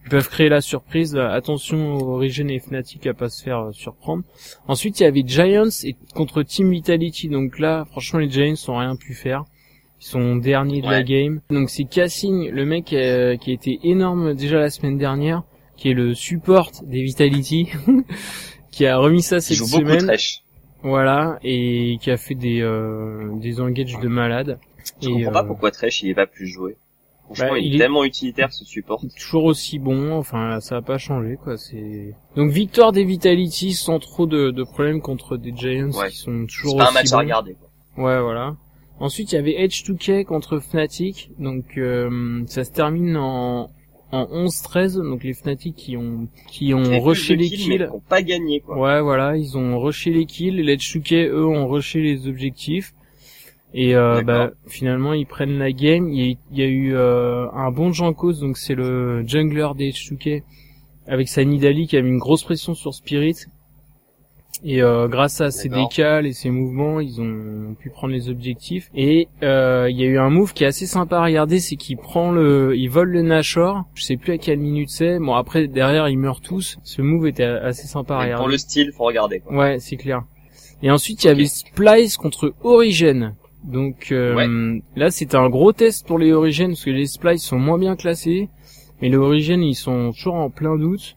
ils 0.05 0.09
peuvent 0.09 0.27
créer 0.29 0.49
la 0.49 0.61
surprise. 0.61 1.15
Attention 1.15 1.95
Origin 1.95 2.49
et 2.49 2.59
Fnatic 2.59 3.07
à 3.07 3.13
pas 3.13 3.29
se 3.29 3.41
faire 3.41 3.59
euh, 3.59 3.71
surprendre. 3.71 4.23
Ensuite, 4.67 4.99
il 4.99 5.03
y 5.03 5.05
avait 5.05 5.23
Giants 5.25 5.69
et 5.83 5.95
contre 6.13 6.43
Team 6.43 6.71
Vitality. 6.71 7.29
Donc 7.29 7.57
là, 7.59 7.85
franchement, 7.85 8.19
les 8.19 8.29
Giants 8.29 8.55
n'ont 8.67 8.77
rien 8.77 8.95
pu 8.95 9.13
faire. 9.13 9.45
Ils 10.03 10.07
sont 10.07 10.35
derniers 10.35 10.81
de 10.81 10.87
la 10.89 11.01
game. 11.01 11.39
Donc 11.49 11.69
c'est 11.69 11.85
Cassing, 11.85 12.49
le 12.49 12.65
mec 12.65 12.91
euh, 12.91 13.37
qui 13.37 13.51
a 13.51 13.53
été 13.53 13.79
énorme 13.83 14.33
déjà 14.33 14.59
la 14.59 14.69
semaine 14.69 14.97
dernière, 14.97 15.43
qui 15.77 15.91
est 15.91 15.93
le 15.93 16.13
support 16.13 16.71
des 16.83 17.01
Vitality, 17.03 17.69
qui 18.71 18.85
a 18.85 18.97
remis 18.97 19.21
ça 19.21 19.39
cette 19.39 19.59
beaucoup 19.59 19.71
semaine. 19.89 20.11
Voilà, 20.81 21.39
et 21.41 21.97
qui 22.01 22.11
a 22.11 22.17
fait 22.17 22.35
des 22.35 22.59
euh, 22.61 23.29
des 23.39 23.61
engages 23.61 23.97
de 23.97 24.07
malade. 24.09 24.59
Je 25.01 25.07
et, 25.07 25.11
comprends 25.13 25.31
pas 25.31 25.43
euh, 25.43 25.47
pourquoi 25.47 25.71
Thresh 25.71 26.03
il 26.03 26.09
est 26.09 26.13
pas 26.15 26.27
plus 26.27 26.47
joué. 26.47 26.75
Franchement, 27.27 27.51
Bah, 27.51 27.59
il, 27.59 27.67
il 27.67 27.71
est 27.71 27.75
est- 27.75 27.79
tellement 27.79 28.03
utilitaire 28.03 28.51
ce 28.51 28.65
support. 28.65 29.01
toujours 29.17 29.45
aussi 29.45 29.79
bon, 29.79 30.11
enfin 30.11 30.59
ça 30.59 30.75
a 30.75 30.81
pas 30.81 30.97
changé 30.97 31.37
quoi, 31.41 31.55
c'est 31.55 32.13
donc 32.35 32.51
victoire 32.51 32.91
des 32.91 33.05
Vitality 33.05 33.71
sans 33.71 33.99
trop 33.99 34.25
de, 34.27 34.51
de 34.51 34.63
problèmes 34.63 34.99
contre 34.99 35.37
des 35.37 35.53
Giants 35.55 35.91
Ouais. 35.97 36.09
qui 36.09 36.17
sont 36.17 36.45
toujours 36.45 36.71
C'est 36.73 36.77
pas 36.79 36.83
un 36.83 36.87
aussi 36.87 36.93
match 36.95 37.13
à 37.13 37.17
regarder. 37.19 37.55
Quoi. 37.95 38.03
Ouais, 38.03 38.21
voilà. 38.21 38.57
Ensuite, 39.03 39.33
il 39.33 39.35
y 39.35 39.37
avait 39.37 39.61
Edge 39.61 39.83
2K 39.83 40.23
contre 40.23 40.59
Fnatic. 40.59 41.29
Donc, 41.37 41.77
euh, 41.77 42.41
ça 42.47 42.63
se 42.63 42.71
termine 42.71 43.17
en, 43.17 43.69
en 44.13 44.45
11-13. 44.47 44.95
Donc, 45.03 45.25
les 45.25 45.33
Fnatic 45.33 45.75
qui 45.75 45.97
ont, 45.97 46.29
qui 46.47 46.73
ont 46.73 47.01
rushé 47.01 47.35
les 47.35 47.49
kills, 47.49 47.79
qui 47.79 47.83
ont 47.83 48.01
pas 48.07 48.21
gagné 48.21 48.61
quoi. 48.61 48.79
Ouais, 48.79 49.01
voilà. 49.01 49.35
Ils 49.35 49.57
ont 49.57 49.77
rushé 49.77 50.09
les 50.11 50.25
kills. 50.25 50.51
Les 50.51 50.71
Edge 50.71 50.95
2K, 50.95 51.27
eux, 51.27 51.45
ont 51.45 51.67
rushé 51.67 51.99
les 51.99 52.29
objectifs. 52.29 52.93
Et, 53.73 53.93
euh, 53.93 54.21
bah, 54.21 54.51
finalement, 54.67 55.11
ils 55.11 55.27
prennent 55.27 55.59
la 55.59 55.73
game. 55.73 56.07
Il 56.07 56.25
y 56.25 56.31
a, 56.31 56.35
il 56.53 56.57
y 56.57 56.61
a 56.61 56.67
eu, 56.67 56.95
euh, 56.95 57.51
un 57.51 57.71
bon 57.71 57.91
Jankos. 57.91 58.35
Donc, 58.35 58.57
c'est 58.57 58.75
le 58.75 59.27
jungler 59.27 59.67
des 59.75 59.89
Edge 59.89 60.13
2K. 60.13 60.43
Avec 61.07 61.27
sa 61.27 61.43
Nidali 61.43 61.87
qui 61.87 61.97
a 61.97 62.01
mis 62.01 62.07
une 62.07 62.19
grosse 62.19 62.45
pression 62.45 62.73
sur 62.73 62.93
Spirit. 62.93 63.35
Et 64.63 64.81
euh, 64.81 65.07
grâce 65.07 65.41
à 65.41 65.51
ses 65.51 65.67
D'accord. 65.67 65.89
décales 65.89 66.25
et 66.25 66.33
ses 66.33 66.49
mouvements, 66.49 66.99
ils 66.99 67.19
ont 67.19 67.75
pu 67.77 67.89
prendre 67.89 68.13
les 68.13 68.29
objectifs. 68.29 68.89
Et 68.95 69.27
euh, 69.41 69.87
il 69.89 69.99
y 69.99 70.03
a 70.03 70.05
eu 70.05 70.17
un 70.17 70.29
move 70.29 70.53
qui 70.53 70.63
est 70.63 70.67
assez 70.67 70.87
sympa 70.87 71.17
à 71.17 71.23
regarder, 71.23 71.59
c'est 71.59 71.75
qu'il 71.75 71.97
prend 71.97 72.31
le, 72.31 72.75
il 72.77 72.87
vole 72.87 73.09
le 73.09 73.23
Nashor. 73.23 73.83
Je 73.93 74.03
sais 74.03 74.17
plus 74.17 74.33
à 74.33 74.37
quelle 74.37 74.59
minute 74.59 74.89
c'est. 74.89 75.19
Bon 75.19 75.33
après 75.33 75.67
derrière 75.67 76.07
ils 76.07 76.17
meurent 76.17 76.41
tous. 76.41 76.77
Ce 76.83 77.01
move 77.01 77.27
était 77.27 77.43
assez 77.43 77.87
sympa 77.87 78.15
à 78.15 78.19
regarder. 78.19 78.41
pour 78.41 78.49
le 78.49 78.57
style, 78.57 78.91
faut 78.95 79.03
regarder 79.03 79.39
quoi. 79.39 79.55
Ouais, 79.55 79.79
c'est 79.79 79.97
clair. 79.97 80.23
Et 80.81 80.91
ensuite 80.91 81.23
il 81.23 81.27
y 81.27 81.29
avait 81.29 81.45
Splice 81.45 82.17
contre 82.17 82.53
Origin. 82.63 83.35
Donc 83.63 84.11
euh, 84.11 84.79
là 84.95 85.11
c'était 85.11 85.37
un 85.37 85.49
gros 85.49 85.73
test 85.73 86.05
pour 86.05 86.19
les 86.19 86.31
Origin 86.31 86.69
parce 86.69 86.83
que 86.83 86.89
les 86.89 87.07
Splice 87.07 87.43
sont 87.43 87.59
moins 87.59 87.77
bien 87.77 87.95
classés, 87.95 88.49
mais 89.01 89.09
les 89.09 89.17
Origin 89.17 89.61
ils 89.61 89.75
sont 89.75 90.11
toujours 90.11 90.35
en 90.35 90.49
plein 90.49 90.77
doute. 90.77 91.15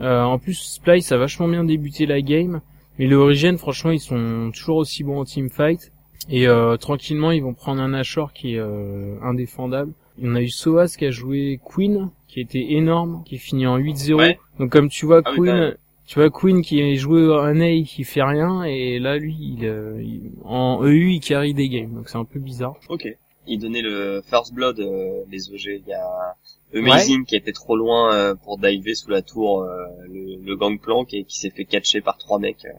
Euh, 0.00 0.22
en 0.22 0.38
plus 0.38 0.54
Splice 0.54 1.12
a 1.12 1.16
vachement 1.16 1.46
bien 1.46 1.62
débuté 1.62 2.06
la 2.06 2.20
game, 2.20 2.60
mais 2.98 3.06
les 3.06 3.14
Origin 3.14 3.56
franchement 3.58 3.90
ils 3.90 4.00
sont 4.00 4.50
toujours 4.54 4.76
aussi 4.78 5.04
bons 5.04 5.20
en 5.20 5.24
teamfight. 5.24 5.90
Et 6.30 6.48
euh, 6.48 6.76
tranquillement 6.78 7.32
ils 7.32 7.42
vont 7.42 7.52
prendre 7.54 7.82
un 7.82 7.88
Nashor 7.88 8.32
qui 8.32 8.54
est 8.54 8.58
euh, 8.58 9.16
indéfendable. 9.22 9.92
On 10.22 10.34
a 10.36 10.40
eu 10.40 10.48
Soas 10.48 10.94
qui 10.98 11.04
a 11.06 11.10
joué 11.10 11.60
Queen, 11.64 12.10
qui 12.28 12.40
était 12.40 12.72
énorme, 12.72 13.22
qui 13.26 13.34
est 13.34 13.38
fini 13.38 13.66
en 13.66 13.76
8-0. 13.78 14.14
Ouais. 14.14 14.38
Donc 14.58 14.70
comme 14.70 14.88
tu 14.88 15.06
vois 15.06 15.20
Ah 15.24 15.32
Queen, 15.34 15.44
même. 15.44 15.74
tu 16.06 16.18
vois 16.20 16.30
Queen 16.30 16.62
qui 16.62 16.80
est 16.80 16.94
joué 16.96 17.20
un 17.34 17.60
A 17.60 17.82
qui 17.82 18.04
fait 18.04 18.22
rien 18.22 18.62
et 18.62 18.98
là 19.00 19.18
lui 19.18 19.34
il, 19.58 19.66
euh, 19.66 20.00
il- 20.02 20.30
en 20.44 20.82
EU 20.84 21.10
il 21.10 21.20
carry 21.20 21.52
des 21.52 21.68
games 21.68 21.92
donc 21.92 22.08
c'est 22.08 22.18
un 22.18 22.24
peu 22.24 22.38
bizarre. 22.38 22.76
Ok. 22.88 23.06
Il 23.46 23.58
donnait 23.58 23.82
le 23.82 24.22
first 24.26 24.54
blood 24.54 24.80
euh, 24.80 25.20
les 25.30 25.50
OG. 25.50 25.60
Il 25.66 25.82
y 25.86 25.92
a 25.92 26.34
Amazing 26.74 27.24
qui 27.24 27.36
était 27.36 27.52
trop 27.52 27.76
loin 27.76 28.12
euh, 28.14 28.34
pour 28.34 28.58
diver 28.58 28.94
sous 28.94 29.10
la 29.10 29.22
tour 29.22 29.62
euh, 29.62 29.84
le, 30.08 30.44
le 30.44 30.56
gangplank 30.56 31.12
et 31.14 31.24
qui 31.24 31.38
s'est 31.38 31.50
fait 31.50 31.64
catcher 31.64 32.00
par 32.00 32.18
trois 32.18 32.38
mecs. 32.38 32.64
euh. 32.64 32.72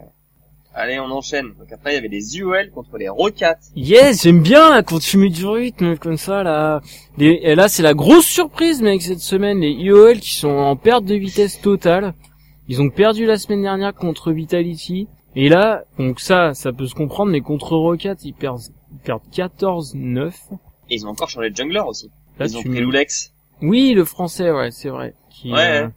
Allez, 0.78 1.00
on 1.00 1.06
enchaîne. 1.10 1.54
Donc 1.58 1.72
après, 1.72 1.94
il 1.94 1.96
y 1.96 1.98
avait 1.98 2.10
les 2.10 2.38
UOL 2.38 2.70
contre 2.72 2.98
les 2.98 3.08
Rocats. 3.08 3.58
Yes, 3.78 4.24
j'aime 4.24 4.42
bien 4.42 4.70
là, 4.70 4.84
quand 4.84 5.00
tu 5.00 5.18
mets 5.18 5.30
du 5.30 5.46
rythme 5.46 5.96
comme 5.98 6.18
ça 6.18 6.44
là. 6.44 6.82
Les- 7.18 7.40
et 7.44 7.56
là 7.56 7.70
c'est 7.70 7.84
la 7.84 7.94
grosse 7.94 8.26
surprise 8.26 8.82
mec 8.82 9.02
cette 9.02 9.20
semaine 9.20 9.62
les 9.62 9.72
IOL 9.72 10.20
qui 10.20 10.36
sont 10.36 10.50
en 10.50 10.76
perte 10.76 11.06
de 11.06 11.16
vitesse 11.16 11.62
totale. 11.62 12.14
Ils 12.68 12.82
ont 12.82 12.90
perdu 12.90 13.26
la 13.26 13.38
semaine 13.38 13.62
dernière 13.62 13.94
contre 13.94 14.34
Vitality 14.34 15.08
et 15.38 15.48
là 15.48 15.86
donc 15.98 16.20
ça 16.20 16.54
ça 16.54 16.74
peut 16.74 16.88
se 16.88 16.96
comprendre 16.96 17.32
mais 17.32 17.40
contre 17.42 17.78
Rocket 17.78 18.26
ils 18.26 18.34
perdent 18.34 18.60
ils 18.92 19.00
perdent 19.00 19.22
14-9. 19.34 20.32
Et 20.90 20.96
ils 20.96 21.06
ont 21.06 21.10
encore 21.12 21.30
changé 21.30 21.50
de 21.52 21.56
jungler 21.56 21.82
aussi. 21.88 22.12
Là, 22.38 22.48
ils 22.48 22.58
ont 22.58 22.62
pris 22.62 22.80
Lulex. 22.80 23.32
Oui, 23.62 23.94
le 23.94 24.06
français 24.06 24.52
ouais, 24.52 24.72
c'est 24.72 24.90
vrai 24.90 25.13
qui 25.30 25.52
Ouais. 25.54 25.84
euh, 25.84 25.88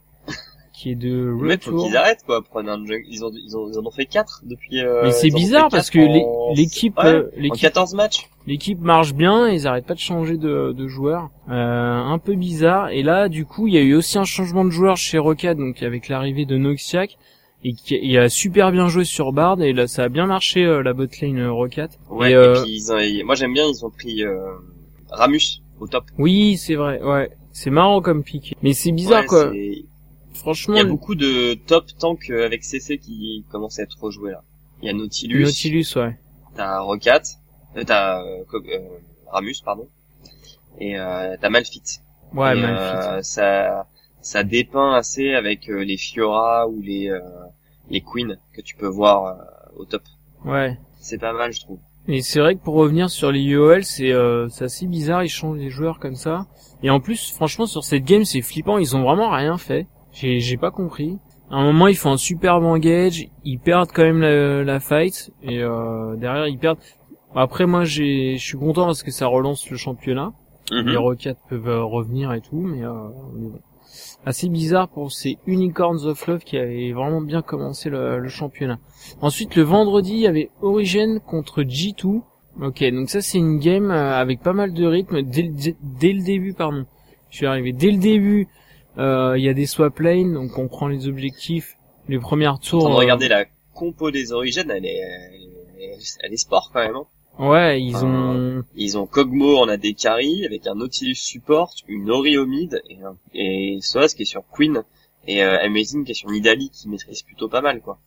qui 0.73 0.91
est 0.91 0.95
de 0.95 1.35
Les 1.41 1.47
mecs, 1.47 1.63
faut 1.63 1.71
retour. 1.71 1.87
qu'ils 1.87 1.97
arrêtent 1.97 2.23
quoi. 2.25 2.41
Un. 2.55 2.83
Ils 3.09 3.25
ont, 3.25 3.31
ils 3.33 3.57
ont, 3.57 3.69
ils 3.69 3.77
en 3.77 3.85
ont 3.85 3.91
fait 3.91 4.05
quatre 4.05 4.41
depuis. 4.45 4.79
Euh, 4.81 5.01
Mais 5.03 5.11
c'est 5.11 5.29
bizarre 5.29 5.67
parce 5.69 5.89
que 5.89 5.99
en- 5.99 6.53
l'équipe 6.53 6.97
Ouais, 6.97 7.05
euh, 7.05 7.29
l'équipe 7.35 7.61
14 7.61 7.93
matchs. 7.95 8.29
l'équipe 8.47 8.79
marche 8.79 9.13
bien 9.13 9.47
et 9.49 9.55
ils 9.55 9.67
arrêtent 9.67 9.85
pas 9.85 9.93
de 9.93 9.99
changer 9.99 10.37
de, 10.37 10.71
de 10.71 10.87
joueurs. 10.87 11.29
Euh, 11.49 11.53
un 11.53 12.17
peu 12.17 12.35
bizarre. 12.35 12.89
Et 12.91 13.03
là, 13.03 13.27
du 13.29 13.45
coup, 13.45 13.67
il 13.67 13.73
y 13.73 13.77
a 13.77 13.81
eu 13.81 13.93
aussi 13.93 14.17
un 14.17 14.23
changement 14.23 14.63
de 14.63 14.69
joueur 14.69 14.95
chez 14.97 15.17
Rocket, 15.17 15.57
donc 15.57 15.83
avec 15.83 16.07
l'arrivée 16.07 16.45
de 16.45 16.57
Noxiac, 16.57 17.17
et 17.65 17.73
qui 17.73 17.99
il 18.01 18.17
a 18.17 18.29
super 18.29 18.71
bien 18.71 18.87
joué 18.87 19.03
sur 19.03 19.33
Bard, 19.33 19.61
et 19.61 19.73
là, 19.73 19.85
ça 19.87 20.03
a 20.03 20.09
bien 20.09 20.27
marché 20.27 20.63
euh, 20.63 20.81
la 20.81 20.93
botlane 20.93 21.39
euh, 21.39 21.51
Rocket. 21.51 21.99
Ouais. 22.09 22.29
Et, 22.29 22.31
Et, 22.31 22.35
euh, 22.35 22.61
puis 22.63 22.71
ils 22.73 22.91
ont, 22.93 23.25
moi 23.25 23.35
j'aime 23.35 23.53
bien. 23.53 23.65
Ils 23.67 23.85
ont 23.85 23.89
pris 23.89 24.23
euh, 24.23 24.37
Ramus 25.09 25.61
au 25.81 25.87
top. 25.87 26.05
Oui, 26.17 26.55
c'est 26.55 26.75
vrai, 26.75 27.01
ouais. 27.01 27.29
C'est 27.51 27.69
marrant 27.69 28.01
comme 28.01 28.23
pick. 28.23 28.55
Mais 28.61 28.73
c'est 28.73 28.91
bizarre, 28.91 29.21
Ouais, 29.21 29.27
quoi. 29.27 29.51
Franchement, 30.33 30.75
Il 30.75 30.77
y 30.77 30.81
a 30.81 30.85
beaucoup 30.85 31.15
de 31.15 31.55
top 31.55 31.85
tank 31.99 32.29
euh, 32.29 32.45
avec 32.45 32.63
CC 32.63 32.97
qui 32.97 33.43
commencent 33.51 33.79
à 33.79 33.83
être 33.83 33.97
rejoués 33.99 34.31
là. 34.31 34.43
Il 34.81 34.85
y 34.85 34.89
a 34.89 34.93
Nautilus, 34.93 35.43
Nautilus, 35.43 35.85
ouais. 35.97 36.17
t'as 36.55 36.79
Rocat, 36.79 37.21
euh, 37.75 37.83
t'as 37.85 38.21
euh, 38.23 38.43
euh, 38.53 38.79
Ramus 39.27 39.55
pardon, 39.65 39.89
et 40.79 40.97
euh, 40.97 41.35
t'as 41.41 41.49
Malfit. 41.49 41.81
Ouais, 42.33 42.57
Et, 42.57 42.61
Malphite. 42.61 43.09
euh, 43.09 43.21
ça 43.23 43.87
ça 44.21 44.43
dépeint 44.43 44.93
assez 44.93 45.33
avec 45.33 45.67
les 45.67 45.97
Fiora 45.97 46.69
ou 46.69 46.79
les 46.81 47.09
euh, 47.09 47.19
les 47.89 47.99
Queens 48.01 48.37
que 48.53 48.61
tu 48.61 48.75
peux 48.75 48.87
voir 48.87 49.35
au 49.75 49.83
top. 49.83 50.03
Ouais. 50.45 50.77
C'est 51.01 51.17
pas 51.17 51.33
mal 51.33 51.51
je 51.51 51.59
trouve. 51.59 51.79
Et 52.07 52.21
c'est 52.21 52.39
vrai 52.39 52.55
que 52.55 52.61
pour 52.61 52.75
revenir 52.75 53.09
sur 53.09 53.31
les 53.31 53.43
UOL, 53.43 53.83
c'est 53.83 54.11
euh, 54.11 54.47
c'est 54.49 54.65
assez 54.65 54.87
bizarre, 54.87 55.23
ils 55.23 55.29
changent 55.29 55.59
les 55.59 55.69
joueurs 55.69 55.99
comme 55.99 56.15
ça. 56.15 56.47
Et 56.81 56.89
en 56.89 56.99
plus, 56.99 57.31
franchement, 57.31 57.65
sur 57.65 57.83
cette 57.83 58.03
game, 58.03 58.25
c'est 58.25 58.41
flippant, 58.41 58.77
ils 58.77 58.95
ont 58.95 59.03
vraiment 59.03 59.29
rien 59.29 59.57
fait. 59.57 59.87
J'ai 60.11 60.39
j'ai 60.39 60.57
pas 60.57 60.71
compris. 60.71 61.19
À 61.51 61.55
un 61.55 61.63
moment, 61.63 61.87
ils 61.87 61.97
font 61.97 62.11
un 62.11 62.17
superbe 62.17 62.63
engage, 62.63 63.27
ils 63.43 63.57
perdent 63.57 63.91
quand 63.91 64.03
même 64.03 64.21
la, 64.21 64.63
la 64.63 64.79
fight, 64.79 65.31
et 65.41 65.63
euh, 65.63 66.15
derrière, 66.15 66.47
ils 66.47 66.59
perdent. 66.59 66.77
Après, 67.35 67.65
moi, 67.65 67.83
j'ai 67.85 68.37
je 68.37 68.43
suis 68.43 68.57
content 68.57 68.85
parce 68.85 69.03
que 69.03 69.11
ça 69.11 69.27
relance 69.27 69.69
le 69.69 69.77
championnat. 69.77 70.31
Mhm. 70.71 70.87
Les 70.87 70.97
Rockets 70.97 71.37
peuvent 71.49 71.67
euh, 71.67 71.83
revenir 71.83 72.33
et 72.33 72.41
tout, 72.41 72.59
mais, 72.61 72.83
euh, 72.83 73.09
mais 73.35 73.49
bon. 73.49 73.59
Assez 74.25 74.49
bizarre 74.49 74.89
pour 74.89 75.11
ces 75.11 75.37
Unicorns 75.47 76.05
of 76.05 76.27
Love 76.27 76.43
qui 76.43 76.57
avaient 76.57 76.91
vraiment 76.91 77.21
bien 77.21 77.41
commencé 77.41 77.89
le, 77.89 78.19
le 78.19 78.29
championnat. 78.29 78.79
Ensuite, 79.21 79.55
le 79.55 79.63
vendredi, 79.63 80.11
il 80.13 80.19
y 80.19 80.27
avait 80.27 80.49
Origin 80.61 81.19
contre 81.19 81.63
G2. 81.63 82.21
Ok, 82.61 82.83
donc 82.91 83.09
ça 83.09 83.21
c'est 83.21 83.37
une 83.37 83.59
game 83.59 83.89
euh, 83.91 84.19
avec 84.19 84.41
pas 84.41 84.53
mal 84.53 84.73
de 84.73 84.85
rythme 84.85 85.21
dès, 85.21 85.43
le- 85.43 85.53
dès, 85.53 85.75
dès 85.81 86.11
le 86.13 86.21
début, 86.23 86.53
pardon. 86.53 86.85
Je 87.29 87.37
suis 87.37 87.45
arrivé 87.45 87.71
dès 87.71 87.91
le 87.91 87.97
début. 87.99 88.47
euh, 88.97 89.35
Il 89.37 89.43
y 89.43 89.49
a 89.49 89.53
des 89.53 89.65
swap 89.65 89.97
lanes, 89.99 90.33
donc 90.33 90.57
on 90.57 90.67
prend 90.67 90.87
les 90.87 91.07
objectifs. 91.07 91.77
Les 92.09 92.19
premières 92.19 92.59
tours. 92.59 92.87
de 92.89 92.93
euh, 92.93 92.97
regarder 92.97 93.27
la 93.27 93.45
compo 93.73 94.11
des 94.11 94.33
origines, 94.33 94.69
elle 94.69 94.85
est, 94.85 94.97
elle 94.97 95.83
est, 95.83 95.97
elle 96.21 96.33
est 96.33 96.37
sport 96.37 96.71
quand 96.73 96.79
même. 96.81 96.95
hein. 96.95 97.05
Ouais, 97.39 97.81
ils 97.81 97.95
ont. 98.05 98.63
Ils 98.75 98.97
ont 98.97 99.05
Kog'Maw 99.07 99.57
en 99.57 99.67
AD 99.69 99.95
carry 99.95 100.45
avec 100.45 100.67
un 100.67 100.75
Nautilus 100.75 101.15
support, 101.15 101.73
une 101.87 102.09
Ori 102.11 102.37
au 102.37 102.45
mid 102.45 102.81
et, 102.89 102.97
un- 103.03 103.15
et 103.33 103.79
Soas 103.81 104.13
qui 104.15 104.23
est 104.23 104.25
sur 104.25 104.43
Queen 104.51 104.83
et 105.27 105.43
euh, 105.43 105.57
Amazing 105.63 106.03
qui 106.05 106.11
est 106.11 106.15
sur 106.15 106.29
Nidali 106.29 106.69
qui 106.69 106.87
maîtrise 106.89 107.21
plutôt 107.23 107.49
pas 107.49 107.61
mal 107.61 107.81
quoi. 107.81 107.97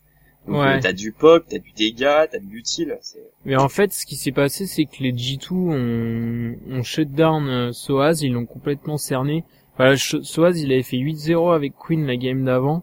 Donc 0.46 0.56
Ouais. 0.56 0.76
euh, 0.76 0.80
t'as 0.82 0.92
du 0.92 1.12
POC, 1.12 1.44
t'as 1.48 1.58
du 1.58 1.70
dégât, 1.72 2.26
t'as 2.26 2.38
de 2.38 2.44
l'utile. 2.46 2.98
c'est- 3.00 3.30
Mais 3.44 3.54
en 3.56 3.68
fait, 3.68 3.92
ce 3.92 4.04
qui 4.04 4.16
s'est 4.16 4.32
passé, 4.32 4.66
c'est 4.66 4.86
que 4.86 5.00
les 5.00 5.12
G2 5.12 5.52
ont, 5.52 6.56
ont 6.78 6.82
shut 6.82 7.10
down 7.12 7.46
euh, 7.48 7.72
Soaz, 7.72 8.22
ils 8.22 8.32
l'ont 8.32 8.46
complètement 8.46 8.98
cerné. 8.98 9.44
Voilà, 9.76 9.94
Sh- 9.94 10.22
Soaz, 10.22 10.60
il 10.60 10.72
avait 10.72 10.82
fait 10.82 10.96
8-0 10.98 11.52
avec 11.54 11.74
Queen 11.78 12.06
la 12.06 12.16
game 12.16 12.44
d'avant. 12.44 12.82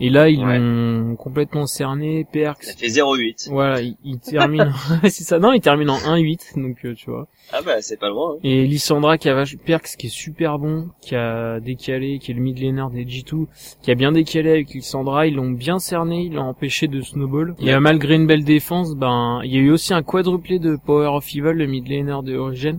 Et 0.00 0.10
là, 0.10 0.28
ils 0.28 0.44
Ouais. 0.44 0.58
l'ont 0.60 1.16
complètement 1.16 1.66
cerné. 1.66 2.24
Perks, 2.30 2.62
Ça 2.62 2.72
fait 2.74 2.86
0-8. 2.88 3.48
voilà, 3.50 3.80
il, 3.80 3.96
il 4.04 4.18
termine, 4.20 4.72
c'est 5.02 5.24
ça, 5.24 5.38
non, 5.40 5.52
il 5.52 5.60
termine 5.60 5.90
en 5.90 5.98
1-8, 5.98 6.60
donc 6.62 6.76
euh, 6.84 6.94
tu 6.94 7.10
vois. 7.10 7.26
Ah 7.52 7.62
bah 7.62 7.80
c'est 7.80 7.98
pas 7.98 8.08
loin. 8.08 8.34
hein. 8.34 8.38
Et 8.44 8.66
Lissandra 8.66 9.18
qui 9.18 9.28
a 9.28 9.34
vache- 9.34 9.56
Perks 9.56 9.96
qui 9.98 10.06
est 10.06 10.10
super 10.10 10.58
bon, 10.58 10.88
qui 11.00 11.16
a 11.16 11.58
décalé, 11.60 12.18
qui 12.20 12.30
est 12.30 12.34
le 12.34 12.40
mid 12.40 12.58
laner 12.60 12.84
des 12.92 13.04
G2, 13.04 13.46
qui 13.82 13.90
a 13.90 13.94
bien 13.96 14.12
décalé 14.12 14.50
avec 14.50 14.70
Lissandra, 14.70 15.26
ils 15.26 15.34
l'ont 15.34 15.50
bien 15.50 15.78
cerné, 15.80 16.22
ils 16.22 16.34
l'ont 16.34 16.42
empêché 16.48 16.86
de 16.86 17.00
snowball. 17.00 17.54
Et 17.60 17.72
euh, 17.74 17.80
malgré 17.80 18.14
une 18.14 18.26
belle 18.26 18.44
défense, 18.44 18.94
ben 18.94 19.40
il 19.44 19.52
y 19.52 19.56
a 19.56 19.60
eu 19.60 19.70
aussi 19.70 19.94
un 19.94 20.02
quadruplé 20.02 20.58
de 20.60 20.76
Power 20.76 21.08
of 21.08 21.26
Evil, 21.34 21.54
le 21.54 21.66
mid 21.66 21.88
laner 21.88 22.18
de 22.22 22.36
Origin. 22.36 22.78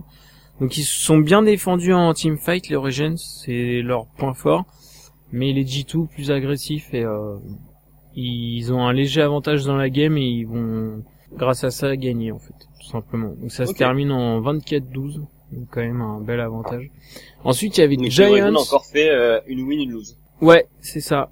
Donc 0.60 0.76
ils 0.78 0.84
se 0.84 1.00
sont 1.04 1.18
bien 1.18 1.42
défendus 1.42 1.92
en 1.92 2.14
teamfight, 2.14 2.68
les 2.68 2.76
Origins, 2.76 3.16
c'est 3.16 3.82
leur 3.82 4.06
point 4.16 4.34
fort. 4.34 4.64
Mais 5.32 5.52
les 5.52 5.64
G2 5.64 6.08
plus 6.08 6.30
agressifs 6.30 6.92
et 6.94 7.04
euh, 7.04 7.36
ils 8.14 8.72
ont 8.72 8.86
un 8.86 8.92
léger 8.92 9.22
avantage 9.22 9.64
dans 9.64 9.76
la 9.76 9.88
game 9.90 10.16
et 10.16 10.26
ils 10.26 10.46
vont 10.46 11.02
grâce 11.32 11.64
à 11.64 11.70
ça 11.70 11.96
gagner 11.96 12.32
en 12.32 12.38
fait, 12.38 12.54
tout 12.80 12.88
simplement. 12.90 13.32
Donc 13.40 13.52
ça 13.52 13.66
se 13.66 13.72
termine 13.72 14.10
en 14.10 14.40
24-12, 14.40 15.20
donc 15.52 15.68
quand 15.70 15.80
même 15.80 16.00
un 16.00 16.20
bel 16.20 16.40
avantage. 16.40 16.90
Ensuite 17.44 17.78
il 17.78 17.80
y 17.80 17.84
avait 17.84 17.96
Donc, 17.96 18.06
Giants. 18.06 18.54
encore 18.54 18.86
fait 18.86 19.10
euh, 19.10 19.40
une 19.46 19.62
win, 19.62 19.80
une 19.80 19.92
lose. 19.92 20.16
Ouais, 20.40 20.66
c'est 20.80 21.00
ça. 21.00 21.30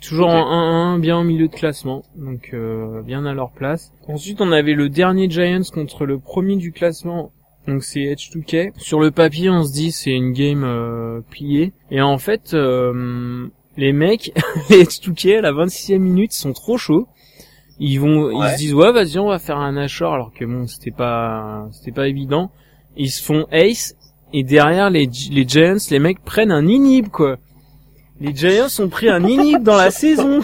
Toujours 0.00 0.28
en 0.28 0.96
1-1, 0.96 1.00
bien 1.00 1.18
au 1.18 1.22
milieu 1.22 1.46
de 1.46 1.54
classement, 1.54 2.02
donc 2.16 2.50
euh, 2.52 3.02
bien 3.02 3.24
à 3.24 3.34
leur 3.34 3.52
place. 3.52 3.92
Ensuite, 4.08 4.40
on 4.40 4.50
avait 4.50 4.72
le 4.74 4.88
dernier 4.88 5.30
Giants 5.30 5.62
contre 5.72 6.06
le 6.06 6.18
premier 6.18 6.56
du 6.56 6.72
classement, 6.72 7.32
donc 7.66 7.84
c'est 7.84 8.00
H2K. 8.00 8.72
Sur 8.78 9.00
le 9.00 9.10
papier, 9.10 9.50
on 9.50 9.64
se 9.64 9.72
dit 9.72 9.92
c'est 9.92 10.12
une 10.12 10.32
game 10.32 10.64
euh, 10.64 11.20
pliée, 11.30 11.72
et 11.90 12.00
en 12.00 12.18
fait, 12.18 12.54
euh, 12.54 13.48
les 13.76 13.92
mecs, 13.92 14.32
les 14.70 14.84
H2K 14.84 15.38
à 15.38 15.40
la 15.42 15.52
26e 15.52 15.98
minute, 15.98 16.34
ils 16.34 16.38
sont 16.38 16.52
trop 16.52 16.78
chauds. 16.78 17.06
Ils 17.78 17.98
vont, 17.98 18.30
ils 18.30 18.50
se 18.50 18.56
disent 18.58 18.74
ouais, 18.74 18.92
vas-y, 18.92 19.18
on 19.18 19.28
va 19.28 19.38
faire 19.38 19.56
un 19.56 19.72
Nashor, 19.72 20.12
alors 20.12 20.32
que 20.32 20.44
bon, 20.44 20.66
c'était 20.66 20.90
pas, 20.90 21.66
c'était 21.72 21.92
pas 21.92 22.08
évident. 22.08 22.50
Ils 22.96 23.10
se 23.10 23.22
font 23.22 23.46
ace, 23.50 23.94
et 24.32 24.44
derrière 24.44 24.90
les, 24.90 25.08
les 25.30 25.48
Giants, 25.48 25.76
les 25.90 25.98
mecs 25.98 26.20
prennent 26.22 26.52
un 26.52 26.66
inhib 26.66 27.08
quoi. 27.08 27.38
Les 28.20 28.34
Giants 28.34 28.66
ont 28.80 28.88
pris 28.88 29.08
un 29.08 29.24
inhib 29.24 29.62
dans 29.62 29.76
la 29.76 29.90
saison. 29.90 30.40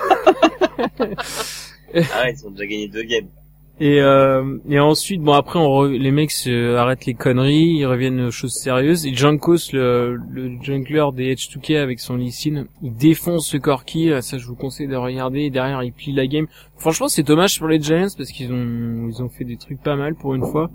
Ah 0.99 2.23
ouais, 2.25 2.33
ils 2.33 2.47
ont 2.47 2.51
déjà 2.51 2.67
gagné 2.67 2.89
deux 2.89 3.03
games. 3.03 3.29
Et, 3.79 4.01
euh, 4.01 4.57
et 4.71 4.81
ensuite, 4.81 5.21
bon 5.21 5.35
après, 5.35 5.59
on 5.59 5.65
re- 5.69 5.99
les 5.99 6.11
mecs 6.11 6.31
se 6.31 6.77
arrêtent 6.77 7.05
les 7.05 7.13
conneries, 7.13 7.77
ils 7.81 7.85
reviennent 7.85 8.21
aux 8.23 8.31
choses 8.31 8.55
sérieuses. 8.55 9.05
Et 9.07 9.13
Jankos, 9.15 9.71
le, 9.75 10.17
le 10.31 10.57
jungler 10.63 11.05
des 11.13 11.35
H2K 11.35 11.77
avec 11.77 12.01
son 12.01 12.17
Lee 12.17 12.33
Sin, 12.33 12.67
il 12.83 12.95
défonce 12.97 13.47
ce 13.49 13.59
Corki. 13.59 14.09
Là, 14.09 14.23
Ça, 14.23 14.39
je 14.39 14.47
vous 14.47 14.55
conseille 14.55 14.89
de 14.89 14.97
regarder. 14.97 15.41
Et 15.43 15.51
derrière, 15.51 15.83
il 15.83 15.93
plie 15.93 16.13
la 16.13 16.27
game. 16.27 16.47
Franchement, 16.79 17.09
c'est 17.09 17.23
dommage 17.23 17.59
pour 17.59 17.69
les 17.69 17.79
Giants 17.81 18.07
parce 18.17 18.31
qu'ils 18.33 18.51
ont 18.51 19.09
ils 19.09 19.23
ont 19.23 19.29
fait 19.29 19.45
des 19.45 19.59
trucs 19.59 19.83
pas 19.83 19.97
mal 19.97 20.15
pour 20.15 20.35
une 20.35 20.45
fois, 20.47 20.71